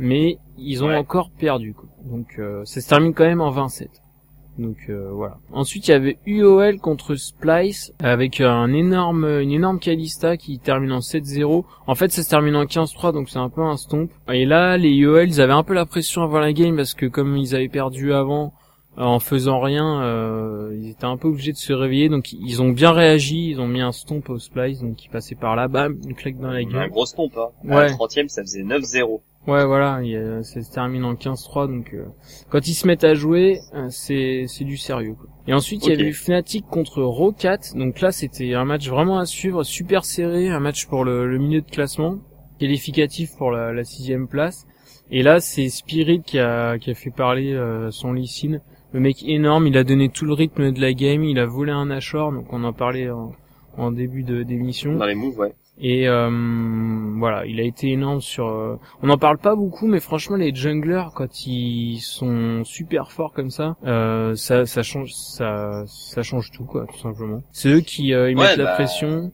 mais 0.00 0.38
ils 0.58 0.82
ont 0.82 0.88
Ouais. 0.88 0.96
encore 0.96 1.30
perdu. 1.30 1.72
Quoi. 1.72 1.88
Donc 2.04 2.34
euh, 2.40 2.64
ça 2.64 2.80
se 2.80 2.88
termine 2.88 3.14
quand 3.14 3.24
même 3.26 3.40
en 3.40 3.50
27. 3.50 3.90
Donc 4.60 4.76
euh, 4.90 5.08
voilà. 5.12 5.38
Ensuite, 5.52 5.88
il 5.88 5.90
y 5.92 5.94
avait 5.94 6.18
UOL 6.26 6.78
contre 6.78 7.14
Splice 7.14 7.92
avec 7.98 8.40
un 8.40 8.72
énorme, 8.72 9.24
une 9.40 9.52
énorme 9.52 9.78
Kalista 9.78 10.36
qui 10.36 10.58
termine 10.58 10.92
en 10.92 10.98
7-0. 10.98 11.64
En 11.86 11.94
fait, 11.94 12.12
ça 12.12 12.22
se 12.22 12.28
termine 12.28 12.56
en 12.56 12.64
15-3, 12.64 13.12
donc 13.12 13.30
c'est 13.30 13.38
un 13.38 13.48
peu 13.48 13.62
un 13.62 13.76
stomp. 13.76 14.10
Et 14.32 14.44
là, 14.44 14.76
les 14.76 14.94
UOL, 14.94 15.28
ils 15.28 15.40
avaient 15.40 15.52
un 15.54 15.62
peu 15.62 15.74
la 15.74 15.86
pression 15.86 16.22
avant 16.22 16.40
la 16.40 16.52
game 16.52 16.76
parce 16.76 16.94
que 16.94 17.06
comme 17.06 17.36
ils 17.36 17.54
avaient 17.54 17.68
perdu 17.68 18.12
avant 18.12 18.52
euh, 18.98 19.02
en 19.02 19.18
faisant 19.20 19.60
rien, 19.60 20.02
euh, 20.02 20.76
ils 20.78 20.90
étaient 20.90 21.04
un 21.04 21.16
peu 21.16 21.28
obligés 21.28 21.52
de 21.52 21.56
se 21.56 21.72
réveiller. 21.72 22.08
Donc 22.08 22.32
ils 22.32 22.60
ont 22.60 22.68
bien 22.70 22.90
réagi, 22.92 23.50
ils 23.50 23.60
ont 23.60 23.68
mis 23.68 23.80
un 23.80 23.92
stomp 23.92 24.28
au 24.28 24.38
Splice, 24.38 24.80
donc 24.82 25.02
ils 25.04 25.08
passaient 25.08 25.36
par 25.36 25.56
là, 25.56 25.68
bam, 25.68 25.96
une 26.04 26.14
claque 26.14 26.38
dans 26.38 26.50
la 26.50 26.58
Un 26.58 26.64
gueule. 26.64 26.90
gros 26.90 27.06
stomp, 27.06 27.32
hein. 27.36 27.48
À 27.70 27.76
Ouais. 27.76 27.82
la 27.88 27.92
30 27.94 28.10
ça 28.28 28.42
faisait 28.42 28.62
9-0. 28.62 29.20
Ouais, 29.46 29.64
voilà, 29.64 30.00
il 30.02 30.10
y 30.10 30.16
a- 30.16 30.42
ça 30.42 30.62
se 30.62 30.70
termine 30.70 31.02
en 31.04 31.14
15-3, 31.16 31.66
donc 31.66 31.94
euh, 31.94 32.04
quand 32.50 32.68
ils 32.68 32.74
se 32.74 32.86
mettent 32.86 33.04
à 33.04 33.14
jouer, 33.14 33.60
euh, 33.74 33.86
c'est 33.90 34.44
c'est 34.46 34.64
du 34.64 34.76
sérieux. 34.76 35.14
Quoi. 35.18 35.28
Et 35.46 35.54
ensuite, 35.54 35.86
il 35.86 35.90
y 35.90 35.92
avait 35.94 36.12
Fnatic 36.12 36.66
contre 36.66 37.02
Rocat, 37.02 37.58
donc 37.74 38.00
là 38.00 38.12
c'était 38.12 38.52
un 38.54 38.66
match 38.66 38.88
vraiment 38.88 39.18
à 39.18 39.24
suivre, 39.26 39.62
super 39.64 40.04
serré, 40.04 40.48
un 40.50 40.60
match 40.60 40.86
pour 40.86 41.04
le, 41.04 41.26
le 41.26 41.38
milieu 41.38 41.62
de 41.62 41.70
classement, 41.70 42.16
qualificatif 42.58 43.30
pour 43.36 43.50
la, 43.50 43.72
la 43.72 43.82
sixième 43.84 44.28
place. 44.28 44.66
Et 45.10 45.22
là, 45.24 45.40
c'est 45.40 45.68
Spirit 45.70 46.22
qui 46.22 46.38
a, 46.38 46.78
qui 46.78 46.90
a 46.90 46.94
fait 46.94 47.10
parler 47.10 47.52
euh, 47.52 47.90
son 47.90 48.12
Lee 48.12 48.28
Sin. 48.28 48.60
Le 48.92 49.00
mec 49.00 49.24
énorme, 49.26 49.66
il 49.66 49.76
a 49.76 49.82
donné 49.84 50.08
tout 50.08 50.24
le 50.26 50.34
rythme 50.34 50.70
de 50.70 50.80
la 50.80 50.92
game, 50.92 51.24
il 51.24 51.38
a 51.40 51.46
volé 51.46 51.72
un 51.72 51.90
Ashore, 51.90 52.30
donc 52.32 52.52
on 52.52 52.62
en 52.62 52.72
parlait 52.72 53.10
en, 53.10 53.32
en 53.76 53.90
début 53.90 54.22
de 54.22 54.42
d'émission. 54.44 54.94
Dans 54.96 55.06
les 55.06 55.14
moves, 55.16 55.38
ouais. 55.38 55.54
Et 55.82 56.06
euh, 56.08 56.28
voilà, 57.16 57.46
il 57.46 57.58
a 57.58 57.62
été 57.62 57.88
énorme 57.90 58.20
sur. 58.20 58.46
euh, 58.48 58.76
On 59.02 59.06
n'en 59.06 59.16
parle 59.16 59.38
pas 59.38 59.56
beaucoup, 59.56 59.86
mais 59.86 60.00
franchement, 60.00 60.36
les 60.36 60.54
junglers 60.54 61.08
quand 61.14 61.46
ils 61.46 62.00
sont 62.00 62.64
super 62.64 63.10
forts 63.12 63.32
comme 63.32 63.50
ça, 63.50 63.76
euh, 63.84 64.34
ça, 64.34 64.66
ça 64.66 64.82
change, 64.82 65.12
ça, 65.14 65.84
ça 65.86 66.22
change 66.22 66.50
tout 66.50 66.64
quoi, 66.64 66.86
tout 66.86 66.98
simplement. 66.98 67.42
C'est 67.52 67.70
eux 67.70 67.80
qui 67.80 68.12
euh, 68.12 68.30
ils 68.30 68.36
Ouais, 68.36 68.48
mettent 68.48 68.58
la 68.58 68.64
bah, 68.64 68.74
pression. 68.74 69.32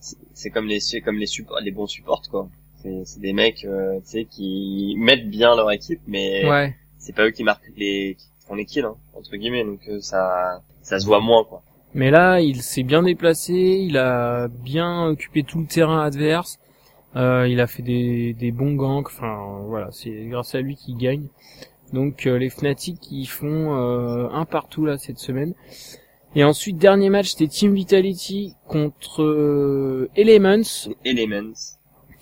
C'est- 0.00 0.16
C'est 0.34 0.50
comme 0.50 0.66
les, 0.66 0.80
c'est 0.80 1.00
comme 1.00 1.16
les 1.16 1.26
supports, 1.26 1.60
les 1.62 1.70
bons 1.72 1.86
supports, 1.86 2.22
quoi. 2.30 2.48
C'est 2.82 3.04
c'est 3.06 3.20
des 3.20 3.32
mecs, 3.32 3.64
euh, 3.64 3.96
tu 4.00 4.10
sais, 4.10 4.24
qui 4.26 4.94
mettent 4.98 5.30
bien 5.30 5.56
leur 5.56 5.70
équipe, 5.72 6.00
mais 6.06 6.46
Ouais. 6.48 6.76
c'est 6.98 7.14
pas 7.16 7.24
eux 7.26 7.30
qui 7.30 7.42
marquent 7.42 7.72
les, 7.76 8.16
qui 8.18 8.26
font 8.46 8.54
les 8.54 8.66
kills, 8.66 8.84
hein, 8.84 8.96
entre 9.16 9.34
guillemets, 9.34 9.64
donc 9.64 9.80
euh, 9.88 9.98
ça, 10.02 10.60
ça 10.82 11.00
se 11.00 11.06
voit 11.06 11.20
moins, 11.20 11.42
quoi. 11.44 11.62
Mais 11.96 12.12
là, 12.12 12.40
il 12.40 12.62
s'est 12.62 12.84
bien 12.84 13.02
déplacé, 13.02 13.54
il 13.54 13.96
a 13.96 14.46
bien 14.48 15.06
occupé 15.06 15.42
tout 15.42 15.58
le 15.58 15.66
terrain 15.66 16.04
adverse. 16.04 16.60
Euh, 17.16 17.48
il 17.48 17.60
a 17.60 17.66
fait 17.66 17.82
des, 17.82 18.34
des 18.34 18.52
bons 18.52 18.74
ganks. 18.74 19.08
Enfin, 19.08 19.62
voilà, 19.66 19.88
c'est 19.90 20.26
grâce 20.28 20.54
à 20.54 20.60
lui 20.60 20.76
qu'il 20.76 20.96
gagne. 20.96 21.26
Donc 21.92 22.26
euh, 22.26 22.38
les 22.38 22.50
Fnatic 22.50 23.10
ils 23.10 23.26
font 23.26 23.76
euh, 23.76 24.28
un 24.32 24.44
partout 24.44 24.84
là 24.84 24.98
cette 24.98 25.18
semaine. 25.18 25.54
Et 26.34 26.44
ensuite 26.44 26.76
dernier 26.76 27.10
match 27.10 27.30
c'était 27.30 27.46
Team 27.46 27.74
Vitality 27.74 28.54
contre 28.66 29.22
euh, 29.22 30.10
Elements. 30.16 30.90
Elements. 31.04 31.76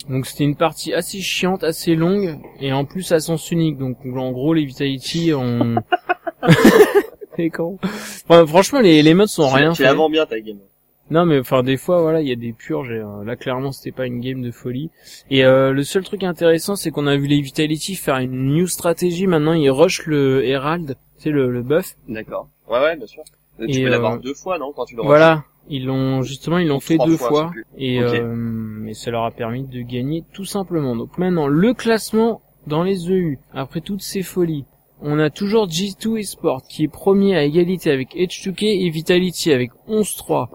Donc 0.08 0.26
c'était 0.26 0.44
une 0.44 0.56
partie 0.56 0.92
assez 0.92 1.20
chiante, 1.20 1.64
assez 1.64 1.96
longue 1.96 2.38
et 2.60 2.72
en 2.72 2.84
plus 2.84 3.10
à 3.12 3.20
sens 3.20 3.50
unique. 3.50 3.78
Donc 3.78 3.98
en 4.04 4.32
gros 4.32 4.52
les 4.52 4.64
Vitality 4.64 5.32
ont 5.32 5.76
Enfin, 8.28 8.46
franchement 8.46 8.80
les 8.80 8.98
Elements 8.98 9.24
ont 9.38 9.48
Tu- 9.48 9.54
rien 9.54 9.72
Tu 9.72 9.82
fait. 9.82 9.94
vends 9.94 10.08
bien 10.10 10.24
ta 10.26 10.40
game. 10.40 10.58
Non 11.10 11.26
mais 11.26 11.38
enfin 11.38 11.62
des 11.62 11.76
fois 11.76 12.00
voilà 12.00 12.22
il 12.22 12.28
y 12.28 12.32
a 12.32 12.36
des 12.36 12.54
purges 12.54 12.90
et, 12.90 12.94
euh, 12.98 13.22
là 13.24 13.36
clairement 13.36 13.72
c'était 13.72 13.92
pas 13.94 14.06
une 14.06 14.20
game 14.20 14.40
de 14.40 14.50
folie 14.50 14.88
et 15.30 15.44
euh, 15.44 15.70
le 15.72 15.82
seul 15.84 16.02
truc 16.02 16.24
intéressant 16.24 16.76
c'est 16.76 16.90
qu'on 16.90 17.06
a 17.06 17.14
vu 17.16 17.26
les 17.26 17.42
Vitality 17.42 17.94
faire 17.94 18.16
une 18.16 18.54
new 18.54 18.66
stratégie 18.66 19.26
maintenant 19.26 19.52
ils 19.52 19.68
rush 19.70 20.06
le 20.06 20.42
Herald 20.46 20.96
c'est 21.18 21.28
le, 21.30 21.50
le 21.50 21.62
buff 21.62 21.94
D'accord. 22.08 22.48
Ouais, 22.70 22.80
ouais, 22.80 22.96
bien 22.96 23.06
sûr. 23.06 23.22
Euh, 23.60 23.66
Tu 23.66 23.80
Et, 23.80 23.84
peux 23.84 23.90
l'avoir 23.90 24.14
euh, 24.14 24.18
deux 24.18 24.32
fois, 24.32 24.58
non, 24.58 24.72
quand 24.74 24.86
tu 24.86 24.96
le 24.96 25.02
voilà 25.02 25.44
ils 25.68 25.84
l'ont 25.84 26.22
justement 26.22 26.56
ils 26.58 26.68
l'ont 26.68 26.80
fait 26.80 26.96
deux 26.98 27.16
fois, 27.18 27.50
et 27.76 28.00
euh, 28.00 28.86
et 28.86 28.94
ça 28.94 29.10
leur 29.10 29.24
a 29.24 29.30
permis 29.30 29.64
de 29.64 29.80
gagner 29.82 30.24
tout 30.32 30.44
simplement 30.46 30.96
donc 30.96 31.16
maintenant 31.18 31.46
le 31.48 31.72
classement 31.74 32.40
dans 32.66 32.82
les 32.82 33.10
EU 33.10 33.38
après 33.52 33.80
toutes 33.82 34.02
ces 34.02 34.22
folies 34.22 34.64
on 35.04 35.18
a 35.18 35.30
toujours 35.30 35.68
G2 35.68 36.18
Esport 36.18 36.62
qui 36.62 36.84
est 36.84 36.88
premier 36.88 37.36
à 37.36 37.44
égalité 37.44 37.90
avec 37.90 38.16
H2K 38.16 38.64
et 38.64 38.90
Vitality 38.90 39.52
avec 39.52 39.70
11-3 39.88 40.48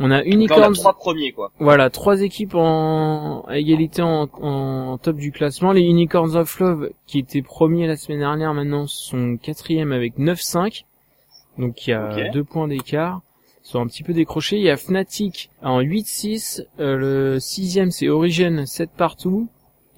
on 0.00 0.04
a 0.04 0.08
là, 0.08 0.16
on 0.18 0.20
a 0.20 0.24
Unicorns 0.24 0.74
trois 0.74 0.92
premiers, 0.94 1.32
quoi. 1.32 1.50
Voilà, 1.58 1.90
trois 1.90 2.22
équipes 2.22 2.54
en 2.54 3.42
à 3.48 3.58
égalité 3.58 4.00
en, 4.02 4.28
en 4.40 4.96
top 4.96 5.16
du 5.16 5.32
classement. 5.32 5.72
Les 5.72 5.80
Unicorns 5.82 6.36
of 6.36 6.60
Love, 6.60 6.90
qui 7.06 7.18
étaient 7.18 7.42
premiers 7.42 7.88
la 7.88 7.96
semaine 7.96 8.20
dernière, 8.20 8.54
maintenant 8.54 8.86
sont 8.86 9.36
quatrième 9.36 9.90
avec 9.90 10.16
9-5. 10.16 10.84
Donc 11.58 11.86
il 11.86 11.90
y 11.90 11.92
a 11.94 12.26
Ok. 12.28 12.32
deux 12.32 12.44
points 12.44 12.68
d'écart. 12.68 13.22
Ils 13.64 13.70
sont 13.70 13.80
un 13.80 13.86
petit 13.88 14.04
peu 14.04 14.12
décrochés. 14.12 14.56
Il 14.58 14.62
y 14.62 14.70
a 14.70 14.76
Fnatic 14.76 15.50
en 15.62 15.80
8-6. 15.80 16.62
Euh, 16.78 16.96
le 16.96 17.40
sixième 17.40 17.90
c'est 17.90 18.08
Origin 18.08 18.66
7 18.66 18.90
partout. 18.96 19.48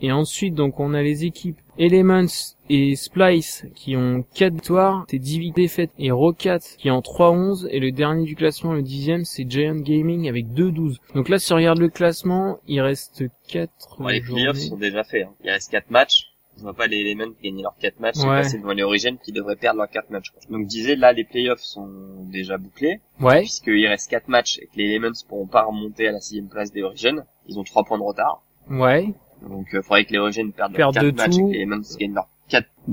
Et 0.00 0.12
ensuite 0.12 0.54
donc 0.54 0.80
on 0.80 0.94
a 0.94 1.02
les 1.02 1.26
équipes 1.26 1.58
Elements 1.78 2.24
et 2.72 2.94
Splice 2.96 3.66
qui 3.74 3.96
ont 3.96 4.24
4 4.34 4.52
victoires, 4.54 5.04
c'est 5.10 5.18
10 5.18 5.50
défaites 5.52 5.90
et 5.98 6.10
Rocat 6.10 6.60
qui 6.78 6.88
est 6.88 6.90
en 6.92 7.00
3-11 7.00 7.66
et 7.70 7.80
le 7.80 7.90
dernier 7.92 8.24
du 8.24 8.36
classement, 8.36 8.72
le 8.72 8.82
dixième, 8.82 9.24
c'est 9.24 9.44
Giant 9.50 9.74
Gaming 9.76 10.28
avec 10.28 10.46
2-12. 10.46 10.96
Donc 11.14 11.28
là 11.28 11.38
si 11.38 11.52
on 11.52 11.56
regarde 11.56 11.78
le 11.78 11.88
classement, 11.88 12.58
il 12.68 12.80
reste 12.80 13.24
4 13.48 14.00
Ouais, 14.00 14.14
les 14.14 14.20
playoffs 14.20 14.56
sont 14.58 14.76
déjà 14.76 15.02
faits. 15.04 15.24
Hein. 15.28 15.32
Il 15.44 15.50
reste 15.50 15.70
quatre 15.70 15.90
matchs. 15.90 16.28
Je 16.56 16.62
vois 16.62 16.74
pas 16.74 16.86
les 16.86 16.98
Elements 16.98 17.32
gagner 17.42 17.62
leurs 17.62 17.76
quatre 17.80 18.00
matchs 18.00 18.18
et 18.18 18.26
Ouais. 18.28 18.42
passer 18.42 18.58
devant 18.58 18.72
les 18.72 18.82
Origins 18.82 19.16
qui 19.24 19.32
devraient 19.32 19.56
perdre 19.56 19.78
leurs 19.78 19.88
quatre 19.88 20.10
matchs. 20.10 20.30
quoi. 20.30 20.40
Donc 20.50 20.64
je 20.64 20.68
disais, 20.68 20.94
là, 20.94 21.12
les 21.14 21.24
playoffs 21.24 21.62
sont 21.62 21.88
déjà 22.30 22.58
bouclés. 22.58 23.00
Ouais, 23.20 23.40
Puisqu'il 23.40 23.86
reste 23.86 24.10
quatre 24.10 24.28
matchs 24.28 24.58
et 24.58 24.66
que 24.66 24.76
les 24.76 24.84
Elements 24.84 25.12
pourront 25.26 25.46
pas 25.46 25.62
remonter 25.64 26.06
à 26.08 26.12
la 26.12 26.20
sixième 26.20 26.48
place 26.48 26.70
des 26.70 26.82
Origins. 26.82 27.24
Ils 27.48 27.58
ont 27.58 27.64
trois 27.64 27.82
points 27.84 27.98
de 27.98 28.02
retard. 28.02 28.42
ouais, 28.70 29.14
Donc 29.48 29.68
il 29.72 29.82
faudrait 29.82 30.04
que 30.04 30.12
les 30.12 30.18
Origins 30.18 30.52
perdent 30.52 30.74
Perdent 30.74 30.96
leurs 30.96 31.04
de 31.04 31.10
quatre 31.10 31.28
matchs 31.28 31.38
et 31.38 31.42
que 31.42 31.48
les 31.52 31.56
Elements 31.62 31.82
gagnent 31.98 32.14
leurs 32.14 32.28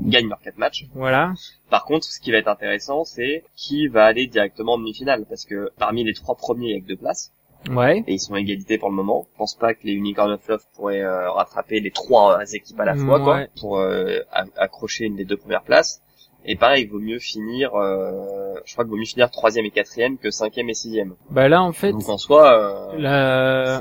gagnent 0.06 0.28
leurs 0.28 0.40
quatre 0.40 0.58
matchs. 0.58 0.86
voilà. 0.94 1.34
Par 1.70 1.84
contre, 1.84 2.06
ce 2.06 2.20
qui 2.20 2.30
va 2.32 2.38
être 2.38 2.48
intéressant, 2.48 3.04
c'est 3.04 3.44
qui 3.56 3.88
va 3.88 4.04
aller 4.04 4.26
directement 4.26 4.74
en 4.74 4.78
demi-finale. 4.78 5.24
Parce 5.28 5.44
que 5.44 5.70
parmi 5.78 6.04
les 6.04 6.14
trois 6.14 6.34
premiers, 6.34 6.68
il 6.68 6.74
y 6.74 6.78
a 6.78 6.80
que 6.80 6.86
deux 6.86 6.96
places. 6.96 7.32
Ouais. 7.70 8.04
Et 8.06 8.14
ils 8.14 8.20
sont 8.20 8.34
à 8.34 8.40
égalité 8.40 8.78
pour 8.78 8.88
le 8.88 8.94
moment. 8.94 9.26
Je 9.32 9.38
pense 9.38 9.54
pas 9.56 9.74
que 9.74 9.80
les 9.82 9.92
Unicorn 9.92 10.30
of 10.30 10.46
Love 10.48 10.64
pourraient 10.74 11.02
euh, 11.02 11.30
rattraper 11.30 11.80
les 11.80 11.90
trois 11.90 12.38
euh, 12.40 12.44
équipes 12.52 12.78
à 12.80 12.84
la 12.84 12.94
fois, 12.94 13.18
quoi, 13.20 13.34
Ouais. 13.36 13.48
pour 13.60 13.78
euh, 13.78 14.20
accrocher 14.56 15.04
une 15.06 15.16
des 15.16 15.24
deux 15.24 15.36
premières 15.36 15.62
places. 15.64 16.00
Et 16.44 16.56
pareil, 16.56 16.84
il 16.84 16.90
vaut 16.90 17.00
mieux 17.00 17.18
finir, 17.18 17.74
euh, 17.74 18.54
je 18.64 18.72
crois 18.72 18.84
qu'il 18.84 18.90
vaut 18.92 18.96
mieux 18.96 19.04
finir 19.04 19.30
troisième 19.30 19.66
et 19.66 19.70
quatrième 19.70 20.16
que 20.16 20.30
cinquième 20.30 20.70
et 20.70 20.74
sixième. 20.74 21.14
Bah 21.30 21.48
là 21.48 21.62
en 21.62 21.72
fait, 21.72 21.92
Donc 21.92 22.08
en 22.08 22.16
soi, 22.16 22.92
euh, 22.94 22.98
la... 22.98 23.80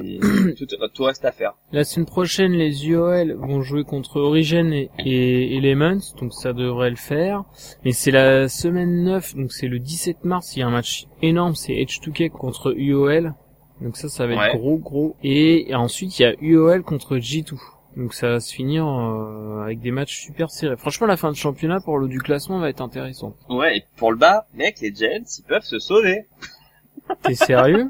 tout, 0.57 0.65
tout 0.93 1.03
reste 1.03 1.23
à 1.23 1.31
faire. 1.31 1.53
la 1.71 1.83
semaine 1.85 2.05
prochaine 2.07 2.51
les 2.51 2.87
UOL 2.87 3.33
vont 3.33 3.61
jouer 3.61 3.83
contre 3.85 4.19
Origin 4.19 4.73
et, 4.73 4.89
et 5.05 5.55
Elements, 5.57 5.99
donc 6.19 6.33
ça 6.33 6.51
devrait 6.51 6.89
le 6.89 6.95
faire. 6.97 7.43
Mais 7.85 7.91
c'est 7.93 8.11
la 8.11 8.49
semaine 8.49 9.03
9, 9.03 9.35
donc 9.35 9.53
c'est 9.53 9.67
le 9.67 9.79
17 9.79 10.25
mars, 10.25 10.55
il 10.55 10.59
y 10.59 10.63
a 10.63 10.67
un 10.67 10.71
match 10.71 11.05
énorme, 11.21 11.55
c'est 11.55 11.73
H2K 11.73 12.29
contre 12.31 12.73
UOL. 12.75 13.33
Donc 13.79 13.95
ça, 13.95 14.09
ça 14.09 14.25
va 14.25 14.33
être 14.33 14.53
Ouais. 14.55 14.59
gros, 14.59 14.77
gros. 14.77 15.15
Et, 15.23 15.69
et 15.69 15.75
ensuite, 15.75 16.17
il 16.17 16.23
y 16.23 16.25
a 16.25 16.33
UOL 16.41 16.81
contre 16.83 17.17
G2. 17.17 17.53
Donc 17.97 18.13
ça 18.13 18.29
va 18.29 18.39
se 18.39 18.53
finir 18.53 18.87
euh, 18.87 19.63
avec 19.63 19.79
des 19.81 19.91
matchs 19.91 20.21
super 20.21 20.51
serrés. 20.51 20.77
Franchement, 20.77 21.07
la 21.07 21.17
fin 21.17 21.31
de 21.31 21.35
championnat 21.35 21.79
pour 21.81 21.97
le 21.97 22.07
du 22.07 22.19
classement 22.19 22.59
va 22.59 22.69
être 22.69 22.79
intéressant. 22.81 23.35
Ouais, 23.49 23.77
et 23.79 23.83
pour 23.97 24.11
le 24.11 24.17
bas, 24.17 24.45
mec, 24.53 24.79
les 24.81 24.93
Giants, 24.93 25.23
ils 25.39 25.43
peuvent 25.43 25.63
se 25.65 25.79
sauver. 25.79 26.27
T'es 27.23 27.33
sérieux? 27.35 27.87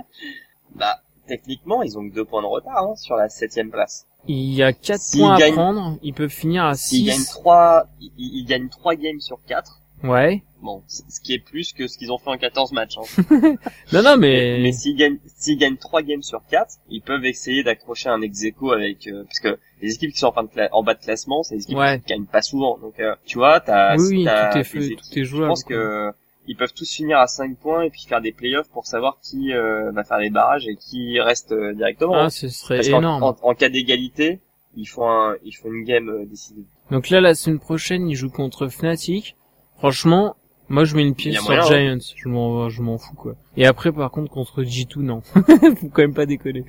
Bah, 0.76 1.02
techniquement, 1.28 1.84
ils 1.84 1.98
ont 1.98 2.08
que 2.08 2.14
deux 2.16 2.24
points 2.26 2.42
de 2.42 2.48
retard 2.48 2.78
hein, 2.90 2.96
sur 2.96 3.16
la 3.16 3.28
septième 3.30 3.70
place. 3.70 4.08
Il 4.30 4.54
y 4.54 4.64
a 4.64 4.74
4 4.74 5.00
S'ils 5.00 5.20
points 5.22 5.36
à 5.36 5.40
gagnent- 5.40 5.54
prendre. 5.54 5.98
Ils 6.02 6.14
peuvent 6.14 6.30
finir 6.30 6.64
à 6.66 6.76
S'ils 6.76 7.06
gagnent 7.06 7.18
6. 7.20 7.30
trois, 7.32 7.88
ils, 8.02 8.12
ils 8.18 8.46
gagnent 8.46 8.70
trois 8.70 8.96
games 8.96 9.20
sur 9.20 9.40
quatre. 9.46 9.82
Ouais. 10.04 10.44
Bon, 10.62 10.84
ce 10.88 11.20
qui 11.22 11.34
est 11.34 11.40
plus 11.40 11.72
que 11.74 11.88
ce 11.88 11.98
qu'ils 11.98 12.12
ont 12.12 12.18
fait 12.18 12.30
en 12.30 12.38
14 12.38 12.72
matchs. 12.72 12.98
Hein. 12.98 13.56
Non, 13.94 14.02
non, 14.04 14.18
Mais, 14.18 14.60
mais... 14.62 14.72
s'ils 14.72 14.96
gagnent, 14.96 15.18
s'ils 15.38 15.58
gagnent 15.58 15.78
trois 15.78 16.02
games 16.02 16.24
sur 16.24 16.42
quatre, 16.50 16.76
ils 16.90 17.02
peuvent 17.02 17.26
essayer 17.26 17.64
d'accrocher 17.64 18.10
un 18.10 18.22
ex 18.22 18.44
aequo 18.44 18.72
avec, 18.72 19.08
euh, 19.08 19.24
parce 19.24 19.40
que 19.40 19.60
les 19.82 19.94
équipes 19.94 20.12
qui 20.12 20.20
sont 20.20 20.28
en, 20.28 20.32
fin 20.34 20.44
de 20.44 20.50
cla- 20.50 20.70
en 20.72 20.84
bas 20.84 20.94
de 20.96 21.00
classement, 21.04 21.44
c'est 21.44 21.56
des 21.56 21.64
équipes 21.64 21.78
Ouais. 21.78 22.00
qui 22.00 22.14
gagnent 22.14 22.26
pas 22.26 22.42
souvent. 22.42 22.78
Donc, 22.80 23.00
euh, 23.00 23.16
tu 23.26 23.38
vois, 23.38 23.60
t'as, 23.60 23.96
Oui, 23.98 24.04
oui, 24.10 24.24
t'as 24.26 24.52
tout 24.52 24.58
est 24.60 24.64
fait, 24.64 24.80
tout 24.96 25.20
est 25.20 25.24
Je 25.24 25.38
pense 25.38 25.64
quoi. 25.64 25.76
que 25.76 26.12
ils 26.50 26.56
peuvent 26.56 26.74
tous 26.74 26.90
finir 26.92 27.18
à 27.20 27.28
5 27.28 27.58
points 27.58 27.84
et 27.84 27.90
puis 27.90 28.06
faire 28.08 28.22
des 28.22 28.32
playoffs 28.32 28.70
pour 28.70 28.86
savoir 28.88 29.18
qui 29.22 29.54
euh, 29.54 29.92
va 29.92 30.04
faire 30.04 30.18
les 30.20 30.30
barrages 30.30 30.68
et 30.68 30.76
qui 30.76 31.20
reste 31.20 31.52
euh, 31.52 31.74
directement. 31.74 32.14
Ah, 32.16 32.30
ce 32.30 32.48
serait 32.50 32.78
Parce 32.78 32.88
énorme. 32.88 33.22
en, 33.24 33.36
en 33.42 33.54
cas 33.54 33.70
d'égalité, 33.70 34.40
ils 34.76 34.86
font 34.86 35.10
un, 35.10 35.36
ils 35.44 35.52
font 35.54 35.72
une 35.72 35.84
game 35.84 36.08
euh, 36.10 36.26
décisive. 36.26 36.66
Donc 36.92 37.10
là, 37.10 37.20
la 37.22 37.36
semaine 37.36 37.60
prochaine, 37.60 38.08
ils 38.10 38.16
jouent 38.16 38.30
contre 38.32 38.68
Fnatic. 38.70 39.36
Franchement, 39.78 40.36
moi, 40.70 40.84
je 40.84 40.96
mets 40.96 41.04
une 41.08 41.16
pièce 41.16 41.40
sur 41.40 41.52
hein. 41.52 41.62
Giants. 41.62 42.14
Je 42.16 42.30
m'en, 42.30 42.70
je 42.70 42.82
m'en 42.82 42.98
fous, 42.98 43.16
quoi. 43.16 43.36
Et 43.56 43.66
après, 43.66 43.92
par 43.92 44.12
contre, 44.12 44.32
contre 44.32 44.64
G2, 44.64 45.00
non. 45.02 45.22
Faut 45.22 45.42
quand 45.90 46.02
même 46.02 46.14
pas 46.14 46.26
déconner. 46.26 46.66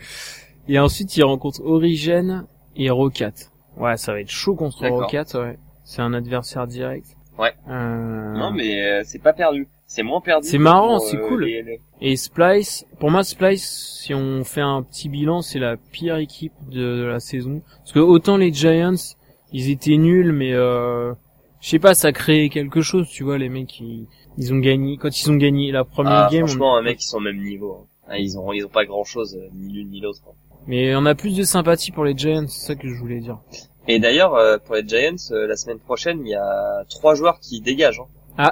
Et 0.69 0.79
ensuite, 0.79 1.17
ils 1.17 1.25
rencontrent 1.25 1.63
Origin 1.65 2.47
et 2.77 2.91
Rocat. 2.91 3.33
Ouais, 3.77 3.97
ça 3.97 4.13
va 4.13 4.21
être 4.21 4.31
chaud 4.31 4.55
contre. 4.55 4.87
Rocat, 4.87 5.25
ouais. 5.35 5.59
C'est 5.85 6.03
un 6.03 6.13
adversaire 6.13 6.67
direct. 6.67 7.17
Ouais. 7.39 7.55
Euh... 7.69 8.35
Non, 8.35 8.51
mais 8.51 8.83
euh, 8.83 9.03
c'est 9.05 9.21
pas 9.23 9.33
perdu. 9.33 9.69
C'est 9.87 10.03
moins 10.03 10.21
perdu. 10.21 10.47
C'est 10.47 10.59
marrant, 10.59 10.99
c'est 10.99 11.17
euh, 11.17 11.29
cool. 11.29 11.45
les- 11.45 11.63
les- 11.63 11.81
Et 12.03 12.17
Splice, 12.17 12.85
pour 12.99 13.11
moi 13.11 13.23
Splice, 13.23 13.97
si 14.03 14.13
on 14.13 14.45
fait 14.45 14.61
un 14.61 14.83
petit 14.83 15.09
bilan, 15.09 15.41
c'est 15.41 15.59
la 15.61 15.77
pire 15.77 16.17
équipe 16.17 16.53
de, 16.69 16.99
de 16.99 17.05
la 17.05 17.21
saison. 17.21 17.63
Parce 17.79 17.93
que 17.93 18.01
autant 18.01 18.37
les 18.37 18.53
Giants, 18.53 19.15
ils 19.53 19.71
étaient 19.71 19.97
nuls, 19.97 20.33
mais 20.33 20.53
euh, 20.53 21.15
je 21.61 21.69
sais 21.69 21.79
pas, 21.79 21.95
ça 21.95 22.13
créait 22.13 22.49
quelque 22.49 22.81
chose, 22.83 23.09
tu 23.09 23.25
vois, 23.25 23.39
les 23.39 23.49
mecs, 23.49 23.79
ils, 23.81 24.07
ils 24.37 24.53
ont 24.55 24.59
gagné. 24.59 24.97
Quand 24.97 25.21
ils 25.21 25.31
ont 25.31 25.37
gagné 25.37 25.73
la 25.73 25.85
première 25.85 26.13
Ah, 26.27 26.29
game, 26.31 26.45
on- 26.45 26.47
franchement, 26.47 26.77
un 26.77 26.83
mec, 26.83 26.99
ils 27.03 27.07
sont 27.07 27.17
au 27.19 27.21
même 27.21 27.43
niveau. 27.43 27.79
hein. 27.83 27.87
Ah, 28.11 28.19
ils 28.19 28.39
ont, 28.39 28.53
ils 28.53 28.65
ont 28.65 28.69
pas 28.71 28.85
grand 28.87 29.05
chose, 29.05 29.39
ni 29.55 29.73
l'une 29.73 29.91
ni 29.91 30.01
l'autre. 30.01 30.21
hein. 30.29 30.33
mais 30.67 30.95
on 30.97 31.05
a 31.07 31.15
plus 31.15 31.37
de 31.37 31.43
sympathie 31.43 31.91
pour 31.93 32.05
les 32.05 32.17
Giants, 32.17 32.47
c'est 32.49 32.67
ça 32.69 32.75
que 32.75 32.89
je 32.89 32.95
voulais 32.95 33.21
dire. 33.21 33.39
Et 33.87 33.99
d'ailleurs, 33.99 34.35
euh, 34.35 34.59
pour 34.59 34.75
les 34.77 34.87
Giants, 34.87 35.17
euh, 35.33 35.47
la 35.47 35.57
semaine 35.57 35.79
prochaine, 35.79 36.21
il 36.25 36.29
y 36.31 36.35
a 36.35 36.85
trois 36.91 37.15
joueurs 37.15 37.39
qui 37.41 37.61
dégagent. 37.61 38.01
hein. 38.39 38.51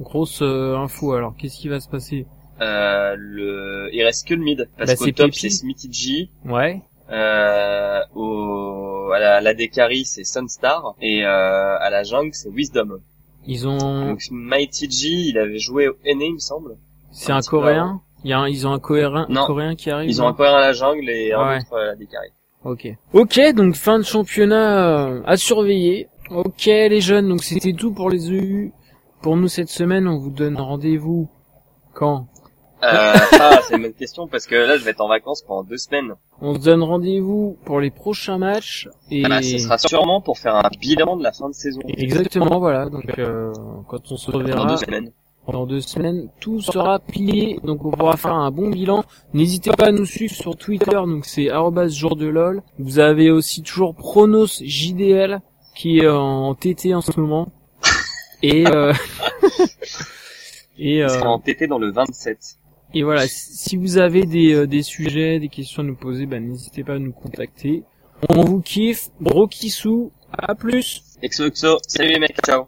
Grosse 0.00 0.40
euh, 0.42 0.74
info, 0.76 1.12
alors 1.12 1.34
qu'est-ce 1.36 1.58
qui 1.58 1.68
va 1.68 1.78
se 1.78 1.88
passer? 1.88 2.26
Euh, 2.60 3.14
le, 3.16 3.90
il 3.92 4.02
reste 4.02 4.26
que 4.26 4.34
le 4.34 4.42
mid. 4.42 4.68
Parce 4.76 4.90
Bah, 4.92 4.96
qu'au 4.96 5.04
c'est 5.04 5.12
top, 5.12 5.34
c'est 5.34 5.50
Smithy 5.50 5.92
G. 5.92 6.30
Ouais, 6.44 6.80
Euh, 7.10 8.00
au, 8.14 8.24
à 9.12 9.18
la, 9.18 9.40
la 9.40 9.52
c'est 10.04 10.24
Sunstar. 10.24 10.94
Et 11.00 11.24
euh, 11.24 11.76
à 11.78 11.90
la 11.90 12.02
jungle, 12.02 12.30
c'est 12.32 12.50
Wisdom. 12.50 12.98
ils 13.46 13.66
ont, 13.68 14.06
Donc 14.08 14.20
Mighty 14.30 14.90
G, 14.90 15.08
il 15.08 15.38
avait 15.38 15.58
joué 15.58 15.88
au 15.88 15.92
NA, 16.04 16.24
il 16.24 16.34
me 16.34 16.38
semble. 16.38 16.76
c'est 17.10 17.32
un 17.32 17.40
Coréen. 17.40 18.00
Il 18.24 18.30
y 18.30 18.32
a 18.32 18.38
un, 18.38 18.48
ils 18.48 18.66
ont 18.66 18.72
un 18.72 18.78
Coréen, 18.78 19.26
Non. 19.28 19.46
Coréen 19.46 19.74
qui 19.74 19.90
arrive. 19.90 20.08
Ils 20.08 20.22
ont 20.22 20.28
un 20.28 20.32
coréen 20.32 20.54
à 20.54 20.60
la 20.60 20.72
jungle 20.72 21.10
et 21.10 21.32
un 21.32 21.48
Ouais. 21.48 21.58
autre 21.58 21.76
à 21.76 21.84
la 21.86 21.96
Dekari. 21.96 22.28
Ok. 22.64 22.86
Ok, 23.12 23.40
donc 23.56 23.74
fin 23.74 23.98
de 23.98 24.04
championnat 24.04 25.08
euh, 25.08 25.22
à 25.26 25.36
surveiller. 25.36 26.08
Ok 26.30 26.66
les 26.66 27.00
jeunes, 27.00 27.28
donc 27.28 27.42
c'était 27.42 27.72
tout 27.72 27.92
pour 27.92 28.08
les 28.10 28.30
EU. 28.30 28.72
Pour 29.20 29.36
nous 29.36 29.48
cette 29.48 29.68
semaine, 29.68 30.06
on 30.08 30.18
vous 30.18 30.30
donne 30.30 30.56
rendez-vous 30.56 31.28
quand? 31.94 32.28
Euh, 32.82 33.14
ah, 33.40 33.60
c'est 33.66 33.76
une 33.76 33.82
bonne 33.82 33.92
question 33.94 34.26
parce 34.28 34.46
que 34.46 34.54
là, 34.54 34.76
je 34.76 34.84
vais 34.84 34.92
être 34.92 35.00
en 35.00 35.08
vacances 35.08 35.42
pendant 35.42 35.62
deux 35.64 35.76
semaines. 35.76 36.14
On 36.44 36.54
se 36.56 36.58
donne 36.58 36.82
rendez-vous 36.82 37.56
pour 37.64 37.78
les 37.78 37.90
prochains 37.92 38.36
matchs 38.36 38.88
et 39.12 39.22
Ah 39.24 39.28
bah, 39.28 39.42
ce 39.42 39.58
sera 39.58 39.78
sûrement 39.78 40.20
pour 40.20 40.38
faire 40.38 40.56
un 40.56 40.68
bilan 40.80 41.16
de 41.16 41.22
la 41.22 41.30
fin 41.30 41.48
de 41.48 41.54
saison. 41.54 41.80
exactement 41.86 42.58
voilà. 42.58 42.88
Donc 42.90 43.16
euh, 43.16 43.52
quand 43.86 44.10
on 44.10 44.16
se 44.16 44.32
Dans 44.32 44.38
reverra 44.38 44.66
deux 44.66 44.76
semaines. 44.76 45.12
dans 45.46 45.66
deux 45.66 45.80
semaines, 45.80 46.28
tout 46.40 46.60
sera 46.60 46.98
plié. 46.98 47.60
Donc 47.62 47.84
on 47.84 47.92
pourra 47.92 48.16
faire 48.16 48.34
un 48.34 48.50
bon 48.50 48.70
bilan. 48.70 49.04
N'hésitez 49.34 49.70
pas 49.70 49.86
à 49.86 49.92
nous 49.92 50.04
suivre 50.04 50.34
sur 50.34 50.56
Twitter. 50.56 50.90
Donc 50.90 51.26
c'est 51.26 51.48
jour 51.90 52.16
de 52.16 52.26
lol. 52.26 52.60
Vous 52.80 52.98
avez 52.98 53.30
aussi 53.30 53.62
toujours 53.62 53.94
Pronos 53.94 54.62
JDL 54.64 55.40
qui 55.76 56.00
est 56.00 56.08
en 56.08 56.56
TT 56.56 56.92
en 56.92 57.02
ce 57.02 57.18
moment. 57.20 57.52
Et 58.42 58.66
euh, 58.66 58.92
et 60.76 60.96
Il 60.96 61.02
euh, 61.02 61.08
sera 61.08 61.30
en 61.30 61.38
TT 61.38 61.68
dans 61.68 61.78
le 61.78 61.92
27. 61.92 62.56
Et 62.94 63.02
voilà, 63.02 63.26
si 63.26 63.76
vous 63.76 63.96
avez 63.96 64.24
des, 64.26 64.52
euh, 64.52 64.66
des 64.66 64.82
sujets, 64.82 65.38
des 65.40 65.48
questions 65.48 65.82
à 65.82 65.86
nous 65.86 65.96
poser, 65.96 66.26
bah, 66.26 66.40
n'hésitez 66.40 66.84
pas 66.84 66.94
à 66.94 66.98
nous 66.98 67.12
contacter. 67.12 67.84
On 68.28 68.42
vous 68.44 68.60
kiffe, 68.60 69.08
gros 69.20 69.46
kissou, 69.46 70.12
à 70.30 70.54
plus. 70.54 71.02
XOXO, 71.24 71.78
salut 71.88 72.10
les 72.10 72.18
mecs, 72.18 72.36
ciao 72.44 72.60